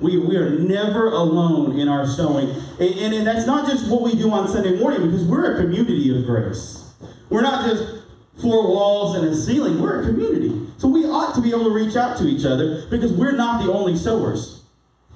We, 0.00 0.18
we 0.18 0.36
are 0.36 0.50
never 0.50 1.06
alone 1.06 1.78
in 1.78 1.88
our 1.88 2.06
sowing. 2.06 2.50
And, 2.50 2.94
and, 2.98 3.14
and 3.14 3.26
that's 3.26 3.46
not 3.46 3.68
just 3.68 3.88
what 3.88 4.02
we 4.02 4.14
do 4.14 4.30
on 4.30 4.48
Sunday 4.48 4.78
morning, 4.78 5.02
because 5.02 5.24
we're 5.24 5.54
a 5.54 5.60
community 5.60 6.16
of 6.16 6.26
grace. 6.26 6.92
We're 7.30 7.42
not 7.42 7.64
just 7.64 8.02
four 8.42 8.66
walls 8.66 9.16
and 9.16 9.28
a 9.28 9.36
ceiling, 9.36 9.80
we're 9.80 10.02
a 10.02 10.04
community. 10.04 10.66
So 10.78 10.88
we 10.88 11.04
ought 11.04 11.34
to 11.36 11.40
be 11.40 11.50
able 11.50 11.64
to 11.64 11.70
reach 11.70 11.94
out 11.94 12.18
to 12.18 12.24
each 12.24 12.44
other 12.44 12.86
because 12.90 13.12
we're 13.12 13.32
not 13.32 13.64
the 13.64 13.72
only 13.72 13.96
sowers. 13.96 14.63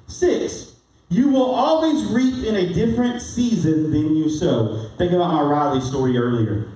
Six, 0.09 0.75
you 1.07 1.29
will 1.29 1.51
always 1.51 2.05
reap 2.05 2.43
in 2.43 2.55
a 2.55 2.73
different 2.73 3.21
season 3.21 3.91
than 3.91 4.15
you 4.15 4.27
sow. 4.27 4.89
Think 4.97 5.11
about 5.11 5.31
my 5.31 5.41
Riley 5.41 5.81
story 5.81 6.17
earlier. 6.17 6.67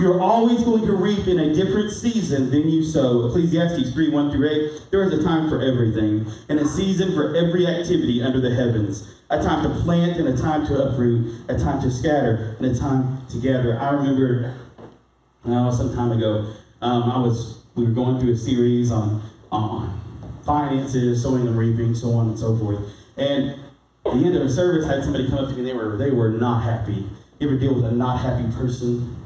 You're 0.00 0.20
always 0.20 0.64
going 0.64 0.84
to 0.86 0.92
reap 0.92 1.28
in 1.28 1.38
a 1.38 1.54
different 1.54 1.92
season 1.92 2.50
than 2.50 2.68
you 2.68 2.82
sow. 2.82 3.28
Ecclesiastes 3.28 3.92
3 3.92 4.10
1 4.10 4.32
through 4.32 4.48
8. 4.48 4.90
There 4.90 5.02
is 5.04 5.12
a 5.12 5.22
time 5.22 5.48
for 5.48 5.60
everything, 5.60 6.26
and 6.48 6.58
a 6.58 6.66
season 6.66 7.14
for 7.14 7.36
every 7.36 7.66
activity 7.66 8.20
under 8.20 8.40
the 8.40 8.54
heavens. 8.54 9.08
A 9.30 9.40
time 9.40 9.62
to 9.62 9.82
plant, 9.82 10.18
and 10.18 10.28
a 10.28 10.36
time 10.36 10.66
to 10.66 10.88
uproot, 10.88 11.48
a 11.48 11.56
time 11.56 11.80
to 11.82 11.90
scatter, 11.90 12.56
and 12.58 12.66
a 12.66 12.76
time 12.76 13.26
to 13.28 13.40
gather. 13.40 13.78
I 13.78 13.90
remember, 13.90 14.56
well, 15.44 15.70
some 15.70 15.94
time 15.94 16.10
ago, 16.10 16.52
um, 16.80 17.04
I 17.04 17.18
was 17.18 17.62
we 17.74 17.84
were 17.84 17.92
going 17.92 18.18
through 18.18 18.32
a 18.32 18.36
series 18.36 18.90
on 18.90 19.22
on 19.52 20.01
finances, 20.44 21.22
sowing 21.22 21.46
and 21.46 21.56
reaping, 21.56 21.94
so 21.94 22.12
on 22.12 22.28
and 22.28 22.38
so 22.38 22.56
forth. 22.56 22.80
And 23.16 23.50
at 24.04 24.12
the 24.14 24.24
end 24.24 24.36
of 24.36 24.42
the 24.42 24.50
service, 24.50 24.86
I 24.86 24.96
had 24.96 25.04
somebody 25.04 25.28
come 25.28 25.38
up 25.38 25.50
to 25.50 25.56
me. 25.56 25.62
They 25.62 25.74
were 25.74 25.96
they 25.96 26.10
were 26.10 26.30
not 26.30 26.62
happy. 26.62 27.08
You 27.38 27.48
ever 27.48 27.58
deal 27.58 27.74
with 27.74 27.84
a 27.84 27.92
not 27.92 28.20
happy 28.20 28.50
person? 28.56 29.16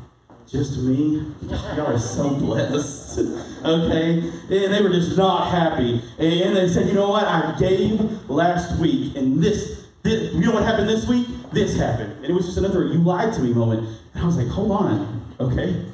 just 0.51 0.79
me? 0.79 1.35
Y'all 1.43 1.87
are 1.87 1.99
so 1.99 2.35
blessed. 2.35 3.19
okay? 3.65 4.19
And 4.21 4.75
they 4.75 4.83
were 4.83 4.91
just 4.91 5.17
not 5.17 5.51
happy. 5.51 6.03
And 6.19 6.57
they 6.57 6.69
said, 6.69 6.87
you 6.89 6.95
know 6.95 7.11
what? 7.11 7.25
I 7.25 7.57
gave 7.59 8.31
last 8.31 8.79
week, 8.79 9.17
and 9.17 9.43
this, 9.43 9.87
this 10.03 10.33
you 10.35 10.41
know 10.41 10.53
what 10.53 10.63
happened 10.63 10.89
this 10.89 11.09
week? 11.09 11.27
This 11.53 11.77
happened. 11.77 12.13
And 12.19 12.27
it 12.27 12.33
was 12.33 12.47
just 12.47 12.59
another 12.59 12.85
you 12.85 12.99
lied 12.99 13.33
to 13.35 13.41
me 13.41 13.53
moment. 13.53 13.89
And 14.15 14.23
I 14.23 14.27
was 14.27 14.37
like, 14.37 14.49
hold 14.49 14.71
on. 14.71 15.35
Okay. 15.41 15.85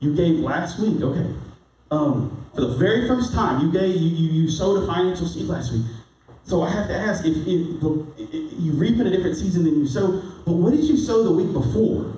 You 0.00 0.14
gave 0.14 0.40
last 0.40 0.78
week. 0.80 1.00
Okay. 1.00 1.32
Um, 1.90 2.45
for 2.56 2.62
the 2.62 2.74
very 2.74 3.06
first 3.06 3.34
time, 3.34 3.60
you 3.60 3.70
gave 3.70 3.94
you, 3.94 4.08
you, 4.08 4.42
you 4.42 4.50
sowed 4.50 4.82
a 4.82 4.86
financial 4.86 5.26
seed 5.26 5.44
last 5.44 5.72
week. 5.72 5.84
So 6.44 6.62
I 6.62 6.70
have 6.70 6.88
to 6.88 6.96
ask 6.96 7.24
if, 7.26 7.36
if, 7.46 7.82
if 8.18 8.52
you 8.58 8.72
reap 8.72 8.98
in 8.98 9.06
a 9.06 9.10
different 9.10 9.36
season 9.36 9.64
than 9.64 9.78
you 9.78 9.86
sow, 9.86 10.22
but 10.46 10.52
what 10.52 10.72
did 10.72 10.84
you 10.84 10.96
sow 10.96 11.22
the 11.22 11.32
week 11.32 11.52
before? 11.52 12.16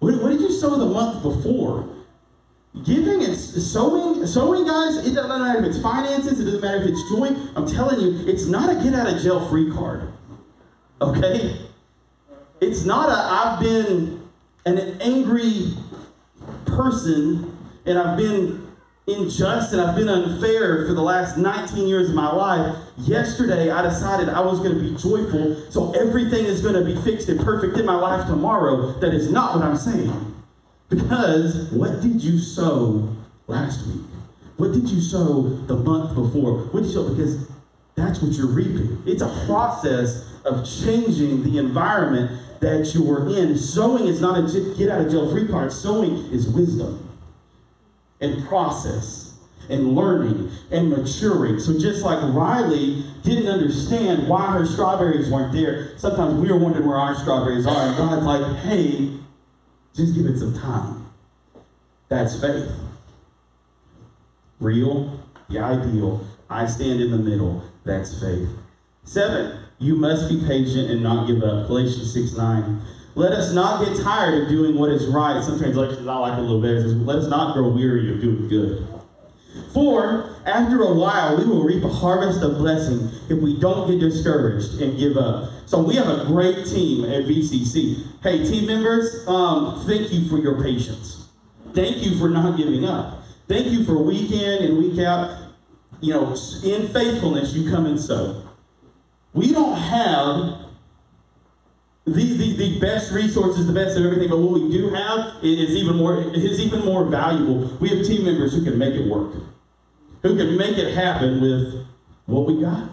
What, 0.00 0.22
what 0.22 0.28
did 0.28 0.42
you 0.42 0.52
sow 0.52 0.76
the 0.76 0.86
month 0.86 1.22
before? 1.22 1.88
Giving 2.84 3.24
and 3.24 3.34
sowing, 3.34 4.26
sowing, 4.26 4.66
guys, 4.66 4.98
it 4.98 5.14
doesn't 5.14 5.28
matter 5.28 5.60
if 5.60 5.64
it's 5.64 5.80
finances, 5.80 6.40
it 6.40 6.44
doesn't 6.44 6.60
matter 6.60 6.82
if 6.82 6.88
it's 6.88 7.10
joy. 7.10 7.28
I'm 7.56 7.66
telling 7.66 8.00
you, 8.00 8.28
it's 8.28 8.44
not 8.44 8.68
a 8.68 8.74
get 8.82 8.92
out 8.92 9.10
of 9.10 9.22
jail 9.22 9.48
free 9.48 9.72
card. 9.72 10.12
Okay? 11.00 11.58
It's 12.60 12.84
not 12.84 13.08
a 13.08 13.14
I've 13.14 13.60
been 13.60 14.28
an 14.66 15.00
angry 15.00 15.72
person 16.66 17.56
and 17.86 17.98
I've 17.98 18.18
been 18.18 18.67
unjust 19.08 19.72
and 19.72 19.80
I've 19.80 19.96
been 19.96 20.08
unfair 20.08 20.86
for 20.86 20.92
the 20.92 21.02
last 21.02 21.38
19 21.38 21.88
years 21.88 22.10
of 22.10 22.14
my 22.14 22.30
life. 22.30 22.76
Yesterday, 22.98 23.70
I 23.70 23.82
decided 23.82 24.28
I 24.28 24.40
was 24.40 24.60
going 24.60 24.74
to 24.74 24.80
be 24.80 24.90
joyful, 24.96 25.70
so 25.70 25.92
everything 25.92 26.44
is 26.44 26.60
going 26.60 26.74
to 26.74 26.84
be 26.84 27.00
fixed 27.02 27.28
and 27.28 27.40
perfect 27.40 27.78
in 27.78 27.86
my 27.86 27.96
life 27.96 28.26
tomorrow. 28.26 28.92
That 29.00 29.14
is 29.14 29.30
not 29.30 29.54
what 29.54 29.64
I'm 29.64 29.76
saying. 29.76 30.34
Because 30.88 31.70
what 31.70 32.00
did 32.00 32.22
you 32.22 32.38
sow 32.38 33.16
last 33.46 33.86
week? 33.86 34.02
What 34.56 34.72
did 34.72 34.88
you 34.88 35.00
sow 35.00 35.42
the 35.42 35.76
month 35.76 36.14
before? 36.14 36.64
What 36.64 36.82
did 36.82 36.86
you 36.86 36.92
sow? 36.92 37.14
Because 37.14 37.48
that's 37.94 38.20
what 38.20 38.32
you're 38.32 38.46
reaping. 38.46 39.02
It's 39.06 39.22
a 39.22 39.44
process 39.46 40.28
of 40.44 40.68
changing 40.68 41.44
the 41.44 41.58
environment 41.58 42.42
that 42.60 42.92
you 42.94 43.10
are 43.12 43.28
in. 43.28 43.56
Sowing 43.56 44.06
is 44.06 44.20
not 44.20 44.38
a 44.38 44.74
get 44.76 44.90
out 44.90 45.00
of 45.02 45.10
jail 45.10 45.30
free 45.30 45.46
card. 45.46 45.72
Sowing 45.72 46.16
is 46.32 46.48
wisdom 46.48 47.07
and 48.20 48.46
process 48.46 49.34
and 49.68 49.94
learning 49.94 50.50
and 50.70 50.90
maturing. 50.90 51.60
So 51.60 51.78
just 51.78 52.02
like 52.02 52.18
Riley 52.34 53.04
didn't 53.22 53.48
understand 53.48 54.28
why 54.28 54.52
her 54.52 54.66
strawberries 54.66 55.30
weren't 55.30 55.52
there, 55.52 55.96
sometimes 55.98 56.40
we 56.40 56.50
are 56.50 56.56
wondering 56.56 56.86
where 56.86 56.96
our 56.96 57.14
strawberries 57.14 57.66
are, 57.66 57.88
and 57.88 57.96
God's 57.96 58.24
like, 58.24 58.56
hey, 58.62 59.18
just 59.94 60.14
give 60.14 60.26
it 60.26 60.38
some 60.38 60.58
time. 60.58 61.06
That's 62.08 62.40
faith. 62.40 62.70
Real, 64.60 65.20
the 65.48 65.58
ideal. 65.58 66.26
I 66.48 66.66
stand 66.66 67.00
in 67.00 67.10
the 67.10 67.18
middle. 67.18 67.62
That's 67.84 68.18
faith. 68.20 68.48
Seven, 69.04 69.58
you 69.78 69.94
must 69.94 70.28
be 70.28 70.40
patient 70.46 70.90
and 70.90 71.02
not 71.02 71.26
give 71.26 71.42
up. 71.42 71.66
Galatians 71.66 72.12
6 72.12 72.36
9. 72.36 72.82
Let 73.18 73.32
us 73.32 73.52
not 73.52 73.84
get 73.84 74.00
tired 74.00 74.44
of 74.44 74.48
doing 74.48 74.78
what 74.78 74.90
is 74.90 75.08
right. 75.08 75.42
Some 75.42 75.58
translations 75.58 76.06
I 76.06 76.16
like 76.18 76.38
a 76.38 76.40
little 76.40 76.62
better. 76.62 76.82
Says, 76.82 76.94
Let 76.94 77.18
us 77.18 77.26
not 77.26 77.52
grow 77.52 77.68
weary 77.68 78.14
of 78.14 78.20
doing 78.20 78.46
good. 78.46 78.86
For 79.74 80.36
after 80.46 80.80
a 80.82 80.94
while, 80.94 81.36
we 81.36 81.44
will 81.44 81.64
reap 81.64 81.82
a 81.82 81.88
harvest 81.88 82.42
of 82.42 82.58
blessing 82.58 83.10
if 83.28 83.42
we 83.42 83.58
don't 83.58 83.90
get 83.90 83.98
discouraged 83.98 84.80
and 84.80 84.96
give 84.96 85.16
up. 85.16 85.50
So 85.66 85.82
we 85.82 85.96
have 85.96 86.06
a 86.06 86.26
great 86.26 86.64
team 86.64 87.06
at 87.06 87.24
VCC. 87.24 88.06
Hey, 88.22 88.48
team 88.48 88.68
members, 88.68 89.26
um, 89.26 89.84
thank 89.84 90.12
you 90.12 90.28
for 90.28 90.38
your 90.38 90.62
patience. 90.62 91.26
Thank 91.74 91.96
you 92.06 92.16
for 92.20 92.28
not 92.28 92.56
giving 92.56 92.84
up. 92.84 93.24
Thank 93.48 93.66
you 93.66 93.84
for 93.84 93.98
week 93.98 94.30
in 94.30 94.62
and 94.62 94.78
week 94.78 95.00
out. 95.00 95.54
You 96.00 96.12
know, 96.12 96.36
in 96.62 96.86
faithfulness, 96.86 97.52
you 97.52 97.68
come 97.68 97.84
and 97.84 97.98
sow. 97.98 98.44
We 99.32 99.52
don't 99.52 99.76
have 99.76 100.67
the, 102.12 102.36
the, 102.36 102.56
the 102.56 102.80
best 102.80 103.12
resources, 103.12 103.66
the 103.66 103.72
best 103.72 103.96
of 103.96 104.04
everything, 104.04 104.28
but 104.28 104.38
what 104.38 104.60
we 104.60 104.70
do 104.70 104.90
have 104.90 105.42
is 105.42 105.70
even 105.70 105.96
more 105.96 106.20
is 106.20 106.60
even 106.60 106.84
more 106.84 107.04
valuable. 107.04 107.76
We 107.80 107.88
have 107.90 108.06
team 108.06 108.24
members 108.24 108.54
who 108.54 108.64
can 108.64 108.78
make 108.78 108.94
it 108.94 109.08
work, 109.08 109.34
who 110.22 110.36
can 110.36 110.56
make 110.56 110.76
it 110.76 110.94
happen 110.94 111.40
with 111.40 111.86
what 112.26 112.46
we 112.46 112.60
got. 112.60 112.90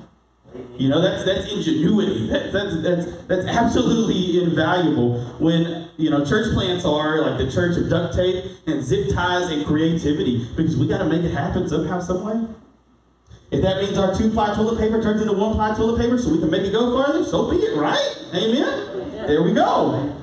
You 0.78 0.90
know, 0.90 1.02
that's 1.02 1.26
that's 1.26 1.52
ingenuity. 1.52 2.28
That, 2.28 2.54
that's 2.54 2.82
that's 2.82 3.24
that's 3.28 3.46
absolutely 3.46 4.44
invaluable. 4.44 5.20
When 5.40 5.90
you 5.98 6.10
know 6.10 6.26
church 6.26 6.54
plants 6.54 6.86
are 6.86 7.22
like 7.22 7.38
the 7.38 7.52
church 7.52 7.78
of 7.78 7.90
duct 7.90 8.16
tape 8.16 8.46
and 8.68 8.84
zip 8.84 9.14
ties 9.14 9.50
and 9.50 9.66
creativity, 9.66 10.48
because 10.56 10.78
we 10.78 10.88
got 10.88 11.00
to 11.00 11.06
make 11.06 11.24
it 11.24 11.32
happen 11.32 11.68
somehow, 11.68 12.00
some 12.00 12.24
way. 12.24 12.48
If 13.52 13.62
that 13.62 13.82
means 13.82 13.98
our 13.98 14.16
two 14.16 14.32
ply 14.32 14.54
toilet 14.56 14.80
paper 14.80 15.02
turns 15.02 15.22
into 15.22 15.34
one 15.34 15.54
ply 15.54 15.76
toilet 15.76 16.00
paper 16.00 16.18
so 16.18 16.32
we 16.32 16.40
can 16.40 16.50
make 16.50 16.64
it 16.64 16.72
go 16.72 16.92
farther, 17.02 17.24
so 17.24 17.50
be 17.50 17.58
it, 17.58 17.78
right? 17.78 18.18
Amen? 18.34 18.95
There 19.28 19.42
we 19.42 19.54
go. 19.54 20.16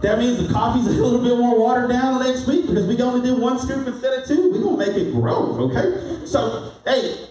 That 0.00 0.18
means 0.18 0.46
the 0.46 0.52
coffee's 0.52 0.86
a 0.86 0.90
little 0.90 1.20
bit 1.20 1.36
more 1.36 1.58
watered 1.58 1.90
down 1.90 2.22
next 2.22 2.46
week 2.46 2.68
because 2.68 2.86
we 2.86 3.00
only 3.02 3.28
did 3.28 3.36
one 3.38 3.58
scoop 3.58 3.86
instead 3.86 4.14
of 4.14 4.28
two. 4.28 4.52
We're 4.52 4.62
going 4.62 4.78
to 4.78 4.86
make 4.86 4.96
it 4.96 5.12
grow, 5.12 5.70
okay? 5.70 6.24
So, 6.24 6.72
hey, 6.84 7.26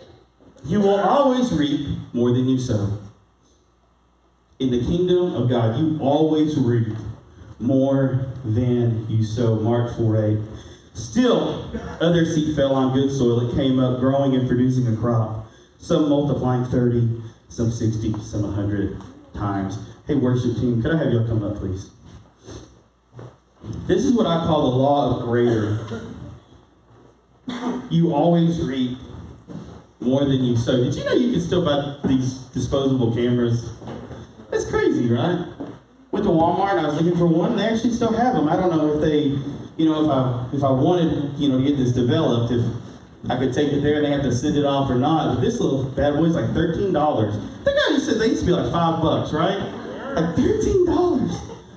you 0.66 0.82
will 0.82 1.00
always 1.00 1.54
reap 1.54 1.88
more 2.12 2.34
than 2.34 2.50
you 2.50 2.58
sow. 2.58 3.00
In 4.60 4.72
the 4.72 4.80
kingdom 4.80 5.36
of 5.36 5.50
God, 5.50 5.80
you 5.80 5.98
always 6.02 6.58
reap 6.58 6.98
more 7.60 8.34
than 8.44 9.10
you 9.10 9.24
sow. 9.24 9.56
Mark 9.56 9.96
4 9.96 10.26
8. 10.26 10.40
Still, 10.94 11.72
other 12.02 12.26
seed 12.26 12.56
fell 12.56 12.74
on 12.74 12.94
good 12.94 13.12
soil. 13.12 13.50
It 13.50 13.56
came 13.56 13.80
up, 13.80 14.00
growing 14.00 14.36
and 14.36 14.48
producing 14.48 14.92
a 14.92 14.98
crop. 14.98 15.48
Some 15.78 16.10
multiplying 16.10 16.66
30, 16.66 17.22
some 17.48 17.72
60, 17.72 18.20
some 18.20 18.42
100 18.42 19.00
times. 19.34 19.78
Hey, 20.08 20.16
worship 20.16 20.56
team, 20.56 20.82
could 20.82 20.96
I 20.96 21.00
have 21.00 21.12
y'all 21.12 21.28
come 21.28 21.44
up, 21.44 21.58
please? 21.58 21.90
This 23.88 24.06
is 24.06 24.14
what 24.14 24.26
I 24.26 24.46
call 24.46 24.72
the 24.72 24.78
law 24.78 25.18
of 25.18 25.26
greater. 25.26 25.86
You 27.90 28.14
always 28.14 28.66
reap 28.66 28.98
more 30.00 30.24
than 30.24 30.46
you 30.46 30.56
sow. 30.56 30.82
Did 30.82 30.96
you 30.96 31.04
know 31.04 31.12
you 31.12 31.34
can 31.34 31.42
still 31.42 31.66
buy 31.66 31.98
these 32.08 32.36
disposable 32.54 33.14
cameras? 33.14 33.70
That's 34.50 34.70
crazy, 34.70 35.10
right? 35.10 35.46
Went 36.12 36.26
to 36.26 36.32
Walmart 36.32 36.78
and 36.78 36.88
I 36.88 36.90
was 36.90 37.02
looking 37.02 37.20
for 37.20 37.28
one. 37.28 37.58
They 37.58 37.66
actually 37.66 37.92
still 37.92 38.14
have 38.14 38.34
them. 38.34 38.48
I 38.48 38.56
don't 38.56 38.70
know 38.70 38.94
if 38.94 39.02
they, 39.02 39.24
you 39.76 39.90
know, 39.90 40.06
if 40.06 40.10
I 40.10 40.56
if 40.56 40.64
I 40.64 40.72
wanted, 40.72 41.38
you 41.38 41.50
know, 41.50 41.58
to 41.58 41.66
get 41.66 41.76
this 41.76 41.92
developed, 41.92 42.54
if 42.54 42.64
I 43.30 43.36
could 43.36 43.54
take 43.54 43.74
it 43.74 43.82
there 43.82 43.98
and 43.98 44.06
they 44.06 44.12
have 44.12 44.22
to 44.22 44.32
send 44.32 44.56
it 44.56 44.64
off 44.64 44.90
or 44.90 44.96
not. 44.96 45.36
But 45.36 45.42
this 45.42 45.60
little 45.60 45.84
bad 45.84 46.14
boy 46.14 46.28
is 46.28 46.36
like 46.36 46.54
thirteen 46.54 46.94
dollars. 46.94 47.36
The 47.66 47.72
guy 47.72 47.96
just 47.96 48.06
said 48.06 48.22
they 48.22 48.28
used 48.28 48.42
to 48.42 48.46
be 48.46 48.54
like 48.54 48.72
five 48.72 49.02
bucks, 49.02 49.34
right? 49.34 49.74
Like 50.16 50.36
thirteen 50.36 50.86
dollars. 50.86 51.32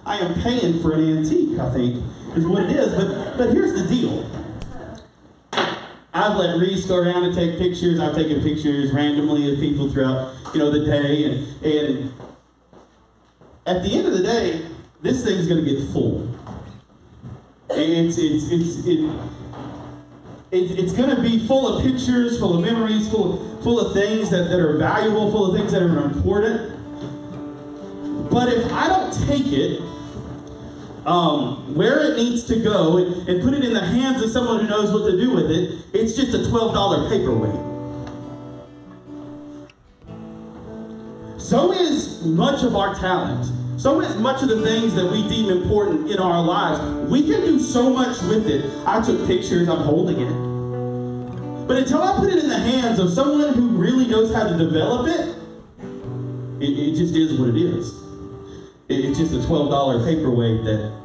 I 0.06 0.18
am 0.18 0.34
paying 0.42 0.80
for 0.82 0.92
an 0.92 1.18
antique. 1.18 1.58
I 1.58 1.70
think 1.72 2.04
is 2.36 2.46
what 2.46 2.64
it 2.64 2.70
is. 2.70 2.94
But 2.94 3.36
but 3.36 3.52
here's 3.52 3.80
the 3.80 3.88
deal. 3.88 4.30
I've 6.12 6.36
let 6.36 6.58
Reese 6.58 6.86
go 6.86 6.96
around 6.96 7.24
and 7.24 7.34
take 7.34 7.58
pictures. 7.58 8.00
I've 8.00 8.14
taken 8.14 8.42
pictures 8.42 8.92
randomly 8.92 9.52
of 9.52 9.60
people 9.60 9.90
throughout, 9.90 10.34
you 10.52 10.58
know, 10.58 10.70
the 10.70 10.84
day, 10.84 11.24
and 11.24 11.64
and 11.64 12.12
at 13.66 13.82
the 13.82 13.96
end 13.96 14.08
of 14.08 14.14
the 14.14 14.22
day, 14.22 14.66
this 15.02 15.24
thing's 15.24 15.46
going 15.46 15.64
to 15.64 15.70
get 15.70 15.92
full. 15.92 16.34
And 17.70 18.08
it's 18.08 18.18
it's 18.18 18.50
it's 18.50 18.86
it, 18.86 18.98
it, 20.50 20.78
it's 20.78 20.92
going 20.92 21.14
to 21.14 21.22
be 21.22 21.46
full 21.46 21.68
of 21.68 21.82
pictures, 21.82 22.40
full 22.40 22.56
of 22.56 22.64
memories, 22.64 23.08
full 23.08 23.34
of, 23.34 23.62
full 23.62 23.78
of 23.78 23.92
things 23.92 24.30
that, 24.30 24.48
that 24.48 24.58
are 24.58 24.76
valuable, 24.76 25.30
full 25.30 25.52
of 25.52 25.56
things 25.56 25.70
that 25.70 25.82
are 25.82 26.04
important. 26.04 26.79
But 28.30 28.52
if 28.52 28.72
I 28.72 28.88
don't 28.88 29.12
take 29.26 29.46
it 29.46 29.80
um, 31.04 31.74
where 31.74 32.00
it 32.00 32.16
needs 32.16 32.44
to 32.44 32.60
go 32.60 32.98
and, 32.98 33.28
and 33.28 33.42
put 33.42 33.54
it 33.54 33.64
in 33.64 33.72
the 33.72 33.84
hands 33.84 34.22
of 34.22 34.30
someone 34.30 34.60
who 34.60 34.68
knows 34.68 34.92
what 34.92 35.10
to 35.10 35.16
do 35.16 35.34
with 35.34 35.50
it, 35.50 35.84
it's 35.92 36.14
just 36.14 36.34
a 36.34 36.38
$12 36.38 37.08
paperweight. 37.08 37.70
So 41.40 41.72
is 41.72 42.24
much 42.24 42.62
of 42.62 42.76
our 42.76 42.94
talent. 42.94 43.50
So 43.80 44.00
is 44.00 44.14
much 44.16 44.42
of 44.42 44.48
the 44.48 44.62
things 44.62 44.94
that 44.94 45.10
we 45.10 45.26
deem 45.28 45.50
important 45.50 46.10
in 46.10 46.18
our 46.18 46.42
lives. 46.42 47.10
We 47.10 47.22
can 47.22 47.40
do 47.40 47.58
so 47.58 47.90
much 47.90 48.20
with 48.22 48.46
it. 48.46 48.70
I 48.86 49.02
took 49.02 49.26
pictures, 49.26 49.68
I'm 49.68 49.78
holding 49.82 50.20
it. 50.20 51.66
But 51.66 51.78
until 51.78 52.02
I 52.02 52.16
put 52.18 52.28
it 52.28 52.38
in 52.38 52.48
the 52.48 52.58
hands 52.58 52.98
of 52.98 53.10
someone 53.12 53.54
who 53.54 53.68
really 53.70 54.06
knows 54.06 54.34
how 54.34 54.46
to 54.46 54.56
develop 54.56 55.08
it, 55.08 55.36
it, 56.60 56.78
it 56.78 56.94
just 56.94 57.14
is 57.16 57.38
what 57.38 57.48
it 57.48 57.56
is. 57.56 58.09
It, 58.90 59.04
it's 59.04 59.18
just 59.18 59.32
a 59.32 59.38
$12 59.38 60.04
paperweight 60.04 60.64
that 60.64 61.00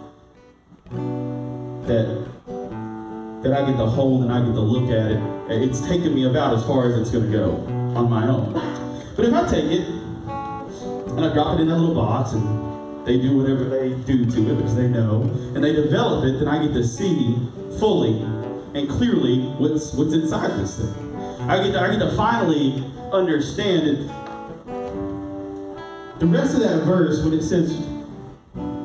that 1.86 2.26
that 3.43 3.54
I 3.54 3.63
get 3.69 3.78
to 3.78 3.86
hold 3.86 4.24
and 4.24 4.34
I 4.34 4.43
get 4.43 4.54
to 4.56 4.60
look 4.60 4.89
at 4.89 5.12
it. 5.12 5.21
It's 5.52 5.82
taken 5.82 6.15
me 6.15 6.26
about 6.26 6.58
as 6.58 6.65
far 6.65 6.88
as 6.88 6.98
it's 6.98 7.12
to 7.12 7.19
go 7.19 7.58
on 7.95 8.10
my 8.10 8.28
own. 8.28 8.54
But 9.15 9.26
if 9.26 9.34
I 9.36 9.48
take 9.48 9.65
it 9.65 9.88
and 9.88 11.24
I 11.24 11.32
drop 11.32 11.60
it 11.60 11.62
in 11.62 11.67
that 11.67 11.78
little 11.78 11.93
box 11.93 12.34
and 12.34 13.06
they 13.06 13.21
do 13.21 13.38
whatever 13.38 13.65
they 13.65 13.89
do 13.93 14.26
to 14.26 14.52
it 14.52 14.56
because 14.56 14.76
they 14.76 14.88
know, 14.88 15.21
and 15.54 15.63
they 15.63 15.74
develop 15.74 16.26
it, 16.26 16.39
then 16.39 16.48
I 16.48 16.65
get 16.65 16.74
to 16.74 16.84
see 16.84 17.38
fully 17.78 18.19
and 18.74 18.89
clearly 18.89 19.45
what's 19.60 19.93
what's 19.93 20.13
inside 20.13 20.60
this 20.60 20.80
thing. 20.80 21.15
I 21.48 21.62
get 21.62 21.74
to, 21.74 21.82
I 21.82 21.91
get 21.91 22.00
to 22.00 22.15
finally 22.17 22.84
understand 23.13 23.88
it. 23.88 24.24
The 26.17 26.28
rest 26.28 26.56
of 26.56 26.62
that 26.62 26.84
verse, 26.86 27.23
when 27.23 27.34
it 27.34 27.43
says, 27.43 27.78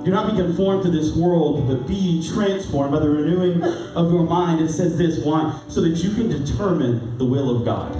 "Do 0.05 0.11
not 0.11 0.31
be 0.31 0.37
conformed 0.37 0.83
to 0.83 0.91
this 0.91 1.15
world, 1.15 1.67
but 1.69 1.87
be 1.87 2.23
transformed 2.27 2.93
by 2.93 2.99
the 2.99 3.09
renewing 3.09 3.63
of 3.95 4.13
your 4.13 4.25
mind," 4.25 4.61
it 4.61 4.71
says 4.71 4.99
this: 4.99 5.25
Why? 5.25 5.55
So 5.69 5.81
that 5.81 6.03
you 6.03 6.11
can 6.11 6.29
determine 6.29 7.19
the 7.19 7.25
will 7.25 7.49
of 7.55 7.65
God, 7.65 7.93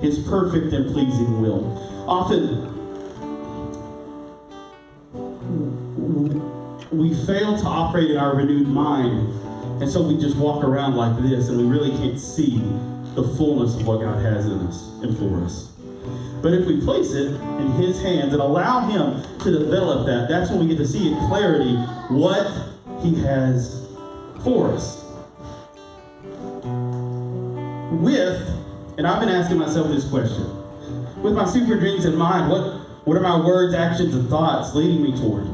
His 0.00 0.18
perfect 0.18 0.72
and 0.72 0.92
pleasing 0.92 1.40
will. 1.40 1.78
Often 2.06 2.68
we 6.90 7.14
fail 7.14 7.56
to 7.56 7.66
operate 7.66 8.10
in 8.10 8.16
our 8.16 8.34
renewed 8.36 8.68
mind, 8.68 9.28
and 9.80 9.88
so 9.90 10.02
we 10.02 10.16
just 10.18 10.36
walk 10.36 10.64
around 10.64 10.96
like 10.96 11.22
this, 11.22 11.48
and 11.48 11.58
we 11.58 11.64
really 11.64 11.90
can't 11.92 12.18
see 12.18 12.60
the 13.14 13.22
fullness 13.22 13.76
of 13.76 13.86
what 13.86 14.00
God 14.00 14.20
has 14.20 14.46
in 14.46 14.58
us 14.66 14.90
and 15.02 15.16
for 15.16 15.42
us. 15.44 15.73
But 16.44 16.52
if 16.52 16.66
we 16.66 16.78
place 16.78 17.12
it 17.12 17.28
in 17.28 17.70
His 17.72 18.02
hands 18.02 18.34
and 18.34 18.42
allow 18.42 18.80
Him 18.80 19.22
to 19.38 19.50
develop 19.50 20.04
that, 20.04 20.28
that's 20.28 20.50
when 20.50 20.60
we 20.60 20.66
get 20.68 20.76
to 20.76 20.86
see 20.86 21.10
in 21.10 21.16
clarity 21.26 21.74
what 22.10 22.46
He 23.00 23.14
has 23.22 23.88
for 24.44 24.72
us. 24.72 25.02
With, 27.92 28.46
and 28.98 29.06
I've 29.06 29.20
been 29.20 29.30
asking 29.30 29.56
myself 29.56 29.88
this 29.88 30.06
question, 30.06 30.44
with 31.22 31.32
my 31.32 31.46
super 31.46 31.76
dreams 31.76 32.04
in 32.04 32.14
mind, 32.14 32.50
what, 32.50 33.06
what 33.06 33.16
are 33.16 33.20
my 33.20 33.40
words, 33.42 33.72
actions, 33.72 34.14
and 34.14 34.28
thoughts 34.28 34.74
leading 34.74 35.02
me 35.02 35.16
toward? 35.16 35.48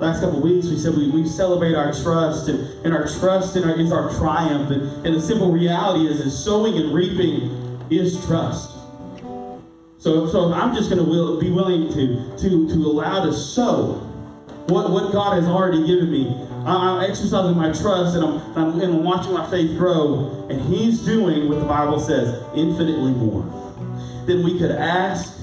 last 0.00 0.22
couple 0.22 0.40
weeks 0.40 0.66
we 0.66 0.78
said 0.78 0.96
we, 0.96 1.10
we 1.10 1.28
celebrate 1.28 1.74
our 1.74 1.92
trust 1.92 2.48
and, 2.48 2.60
and 2.86 2.94
our 2.94 3.06
trust 3.06 3.54
in 3.54 3.64
our, 3.64 3.78
is 3.78 3.92
our 3.92 4.08
triumph 4.14 4.70
and, 4.70 5.06
and 5.06 5.14
the 5.14 5.20
simple 5.20 5.52
reality 5.52 6.06
is 6.06 6.20
is 6.20 6.42
sowing 6.42 6.78
and 6.78 6.94
reaping 6.94 7.78
is 7.90 8.24
trust 8.24 8.79
so, 10.00 10.26
so 10.26 10.52
i'm 10.52 10.74
just 10.74 10.90
going 10.90 11.02
to 11.02 11.08
will, 11.08 11.38
be 11.38 11.50
willing 11.50 11.88
to, 11.92 12.36
to, 12.36 12.68
to 12.68 12.74
allow 12.74 13.24
to 13.24 13.32
sow 13.32 13.94
what, 14.66 14.90
what 14.90 15.12
god 15.12 15.34
has 15.34 15.46
already 15.46 15.86
given 15.86 16.10
me 16.10 16.34
I, 16.66 16.74
i'm 16.74 17.10
exercising 17.10 17.56
my 17.56 17.70
trust 17.72 18.16
and 18.16 18.24
I'm, 18.24 18.38
and 18.56 18.58
I'm, 18.58 18.80
and 18.80 18.94
I'm 18.94 19.04
watching 19.04 19.32
my 19.32 19.48
faith 19.48 19.78
grow 19.78 20.48
and 20.50 20.60
he's 20.60 21.04
doing 21.04 21.48
what 21.48 21.60
the 21.60 21.66
bible 21.66 22.00
says 22.00 22.42
infinitely 22.56 23.12
more 23.12 23.44
than 24.26 24.42
we 24.42 24.58
could 24.58 24.72
ask 24.72 25.40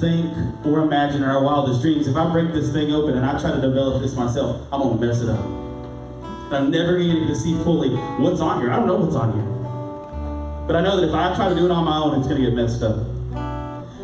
think 0.00 0.32
or 0.64 0.80
imagine 0.80 1.22
in 1.22 1.28
our 1.28 1.42
wildest 1.42 1.82
dreams. 1.82 2.06
If 2.06 2.16
I 2.16 2.30
break 2.30 2.52
this 2.52 2.72
thing 2.72 2.92
open 2.92 3.16
and 3.16 3.26
I 3.26 3.38
try 3.40 3.50
to 3.50 3.60
develop 3.60 4.02
this 4.02 4.14
myself, 4.14 4.66
I'm 4.72 4.80
gonna 4.80 5.00
mess 5.00 5.20
it 5.20 5.28
up. 5.28 5.44
I'm 6.52 6.70
never 6.70 6.98
gonna 6.98 7.20
get 7.20 7.26
to 7.28 7.34
see 7.34 7.54
fully 7.64 7.90
what's 8.22 8.40
on 8.40 8.60
here. 8.60 8.70
I 8.70 8.76
don't 8.76 8.86
know 8.86 8.96
what's 8.96 9.16
on 9.16 9.32
here. 9.34 9.44
But 10.66 10.76
I 10.76 10.80
know 10.82 11.00
that 11.00 11.08
if 11.08 11.14
I 11.14 11.34
try 11.34 11.48
to 11.48 11.54
do 11.54 11.64
it 11.64 11.70
on 11.70 11.84
my 11.84 11.98
own, 11.98 12.18
it's 12.18 12.28
gonna 12.28 12.40
get 12.40 12.54
messed 12.54 12.82
up. 12.82 13.17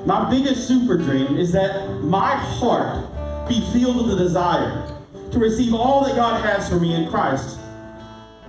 My 0.07 0.29
biggest 0.29 0.69
super 0.69 0.99
dream 0.99 1.38
is 1.38 1.53
that 1.53 1.88
my 2.03 2.37
heart 2.37 3.09
be 3.49 3.61
filled 3.73 3.97
with 3.97 4.09
the 4.09 4.23
desire 4.23 4.87
to 5.33 5.38
receive 5.38 5.73
all 5.73 6.05
that 6.05 6.14
God 6.14 6.45
has 6.45 6.69
for 6.69 6.77
me 6.77 6.95
in 6.95 7.09
Christ. 7.11 7.59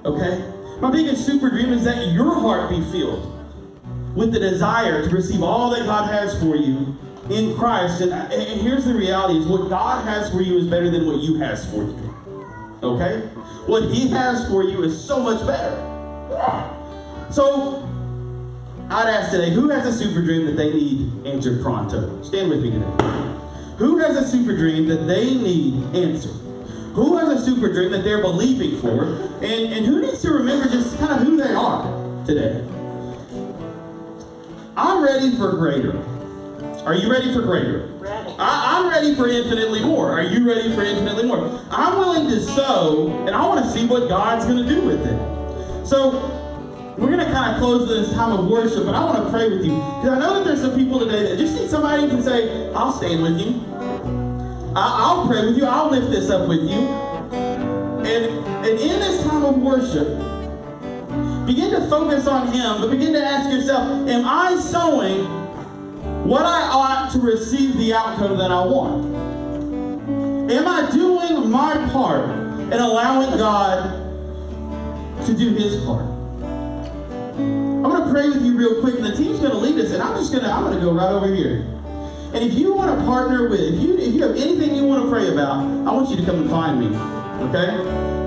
Okay? 0.04 0.52
My 0.82 0.92
biggest 0.92 1.26
super 1.26 1.50
dream 1.50 1.72
is 1.72 1.86
that 1.86 2.10
your 2.10 2.36
heart 2.36 2.70
be 2.70 2.82
filled 2.92 3.32
with 4.16 4.34
the 4.34 4.40
desire 4.40 5.08
to 5.08 5.16
receive 5.16 5.42
all 5.42 5.70
that 5.72 5.86
God 5.86 6.12
has 6.12 6.38
for 6.42 6.56
you 6.56 6.98
in 7.30 7.56
Christ. 7.58 8.02
And, 8.02 8.12
and 8.12 8.62
here's 8.62 8.86
the 8.86 8.94
reality 8.94 9.40
is 9.40 9.48
what 9.48 9.70
God 9.70 10.06
has 10.06 10.30
for 10.30 10.42
you 10.42 10.58
is 10.58 10.68
better 10.68 10.90
than 10.90 11.08
what 11.08 11.22
you 11.22 11.40
has 11.40 11.70
for 11.70 11.84
you. 11.84 12.16
Okay? 12.84 13.22
What 13.66 13.84
he 13.84 14.10
has 14.10 14.48
for 14.50 14.64
you 14.64 14.84
is 14.84 15.00
so 15.00 15.20
much 15.24 15.46
better. 15.48 15.82
So 17.32 17.85
I'd 18.88 19.10
ask 19.10 19.32
today, 19.32 19.50
who 19.50 19.70
has 19.70 19.86
a 19.88 19.92
super 19.92 20.22
dream 20.22 20.46
that 20.46 20.58
they 20.58 20.72
need 20.72 21.26
answered 21.26 21.64
pronto? 21.64 22.22
Stand 22.22 22.52
with 22.52 22.62
me 22.62 22.70
today. 22.70 23.36
Who 23.78 23.98
has 23.98 24.16
a 24.16 24.28
super 24.28 24.56
dream 24.56 24.88
that 24.88 25.08
they 25.08 25.34
need 25.34 25.96
answered? 25.96 26.40
Who 26.94 27.18
has 27.18 27.30
a 27.30 27.44
super 27.44 27.74
dream 27.74 27.92
that 27.94 28.04
they're 28.04 28.22
believing 28.22 28.80
for? 28.80 29.06
And, 29.44 29.74
and 29.74 29.86
who 29.88 30.02
needs 30.02 30.22
to 30.22 30.32
remember 30.32 30.70
just 30.70 31.00
kind 31.00 31.14
of 31.14 31.28
who 31.28 31.36
they 31.36 31.52
are 31.52 32.26
today? 32.26 32.64
I'm 34.78 35.04
ready 35.04 35.36
for 35.36 35.54
greater. 35.54 35.98
Are 36.86 36.94
you 36.94 37.12
ready 37.12 37.34
for 37.34 37.42
greater? 37.42 37.88
Ready. 37.98 38.36
I, 38.38 38.80
am 38.80 38.90
ready 38.90 39.16
for 39.16 39.28
infinitely 39.28 39.84
more. 39.84 40.12
Are 40.12 40.22
you 40.22 40.48
ready 40.48 40.74
for 40.76 40.84
infinitely 40.84 41.24
more? 41.24 41.60
I'm 41.72 41.98
willing 41.98 42.30
to 42.30 42.40
sow, 42.40 43.10
and 43.26 43.36
I 43.36 43.48
want 43.48 43.66
to 43.66 43.72
see 43.72 43.88
what 43.88 44.08
God's 44.08 44.46
going 44.46 44.64
to 44.64 44.70
do 44.70 44.82
with 44.82 45.02
it. 45.08 45.88
So, 45.88 46.45
we're 46.98 47.08
going 47.08 47.20
to 47.20 47.26
kind 47.26 47.54
of 47.54 47.60
close 47.60 47.90
this 47.90 48.14
time 48.14 48.32
of 48.32 48.48
worship, 48.48 48.86
but 48.86 48.96
I 48.96 49.04
want 49.04 49.26
to 49.26 49.30
pray 49.30 49.50
with 49.50 49.66
you. 49.66 49.76
Because 49.76 50.10
I 50.10 50.20
know 50.20 50.36
that 50.36 50.46
there's 50.46 50.62
some 50.62 50.76
people 50.76 51.00
today 51.00 51.24
that 51.24 51.38
just 51.38 51.54
need 51.54 51.70
somebody 51.70 52.04
who 52.04 52.10
can 52.10 52.24
say, 52.24 52.72
I'll 52.74 52.94
stand 52.94 53.22
with 53.22 53.38
you. 53.38 53.62
I, 54.78 55.14
will 55.14 55.28
pray 55.28 55.46
with 55.46 55.58
you. 55.58 55.66
I'll 55.66 55.90
lift 55.90 56.10
this 56.10 56.30
up 56.30 56.48
with 56.48 56.62
you. 56.62 56.78
And, 56.78 58.06
and 58.66 58.80
in 58.80 59.00
this 59.00 59.24
time 59.24 59.44
of 59.44 59.58
worship, 59.58 60.08
begin 61.46 61.72
to 61.72 61.86
focus 61.90 62.28
on 62.28 62.48
Him, 62.54 62.80
but 62.80 62.90
begin 62.92 63.12
to 63.14 63.24
ask 63.24 63.52
yourself, 63.52 64.08
am 64.08 64.26
I 64.26 64.56
sowing 64.56 65.26
what 66.26 66.46
I 66.46 66.62
ought 66.62 67.12
to 67.12 67.20
receive 67.20 67.78
the 67.78 67.94
outcome 67.94 68.38
that 68.38 68.52
I 68.52 68.66
want? 68.66 69.14
Am 70.50 70.68
I 70.68 70.90
doing 70.92 71.50
my 71.50 71.74
part 71.92 72.30
and 72.30 72.74
allowing 72.74 73.38
God 73.38 74.02
to 75.26 75.34
do 75.34 75.54
his 75.56 75.84
part? 75.84 76.15
I'm 77.86 78.04
to 78.04 78.10
pray 78.10 78.28
with 78.30 78.44
you 78.44 78.58
real 78.58 78.82
quick, 78.82 78.96
and 78.96 79.06
the 79.06 79.16
team's 79.16 79.42
to 79.42 79.54
lead 79.54 79.78
us, 79.78 79.92
and 79.92 80.02
I'm 80.02 80.18
just 80.18 80.32
to, 80.32 80.42
I'm 80.42 80.74
to 80.74 80.80
go 80.82 80.92
right 80.92 81.12
over 81.12 81.28
here. 81.28 81.58
And 82.34 82.38
if 82.38 82.56
you 82.56 82.74
want 82.74 82.98
to 82.98 83.06
partner 83.06 83.48
with, 83.48 83.60
if 83.60 83.80
you, 83.80 83.96
if 84.00 84.12
you 84.12 84.24
have 84.24 84.36
anything 84.36 84.74
you 84.74 84.86
want 84.86 85.04
to 85.04 85.10
pray 85.12 85.32
about, 85.32 85.60
I 85.60 85.92
want 85.94 86.10
you 86.10 86.16
to 86.16 86.26
come 86.26 86.42
and 86.42 86.50
find 86.50 86.80
me, 86.80 86.88
okay? 87.46 87.78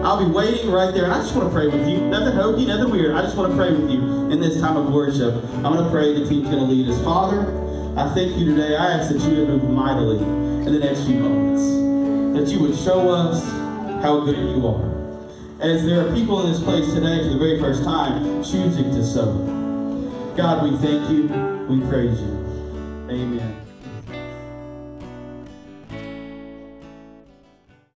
I'll 0.05 0.25
be 0.25 0.31
waiting 0.31 0.71
right 0.71 0.95
there, 0.95 1.03
and 1.07 1.13
I 1.13 1.19
just 1.19 1.35
want 1.35 1.49
to 1.49 1.53
pray 1.53 1.67
with 1.67 1.89
you. 1.89 1.99
Nothing 2.03 2.35
hokey, 2.35 2.67
nothing 2.67 2.93
weird. 2.93 3.17
I 3.17 3.23
just 3.23 3.37
want 3.37 3.51
to 3.51 3.57
pray 3.57 3.73
with 3.73 3.91
you 3.91 4.31
in 4.31 4.39
this 4.39 4.61
time 4.61 4.77
of 4.77 4.93
worship. 4.93 5.35
I'm 5.55 5.63
going 5.65 5.83
to 5.83 5.91
pray. 5.91 6.15
The 6.15 6.29
team's 6.29 6.49
going 6.49 6.65
to 6.65 6.73
lead 6.73 6.89
us. 6.89 7.03
Father, 7.03 7.41
I 7.99 8.15
thank 8.15 8.37
you 8.37 8.55
today. 8.55 8.77
I 8.77 8.93
ask 8.93 9.13
that 9.13 9.21
you 9.29 9.39
would 9.41 9.49
move 9.49 9.71
mightily 9.71 10.19
in 10.19 10.67
the 10.67 10.79
next 10.79 11.05
few 11.05 11.19
moments. 11.19 12.39
That 12.39 12.47
you 12.55 12.63
would 12.63 12.79
show 12.79 13.11
us 13.11 13.43
how 14.05 14.21
good 14.21 14.37
you 14.37 14.65
are. 14.69 14.98
As 15.61 15.85
there 15.85 16.07
are 16.07 16.15
people 16.15 16.41
in 16.47 16.53
this 16.53 16.63
place 16.63 16.87
today 16.95 17.19
for 17.25 17.31
the 17.31 17.39
very 17.39 17.59
first 17.59 17.83
time 17.83 18.45
choosing 18.45 18.93
to 18.93 19.05
sow. 19.05 19.33
God, 20.37 20.63
we 20.63 20.77
thank 20.79 21.11
you. 21.11 21.23
We 21.69 21.81
praise 21.89 22.21
you. 22.21 23.09
Amen. 23.11 23.68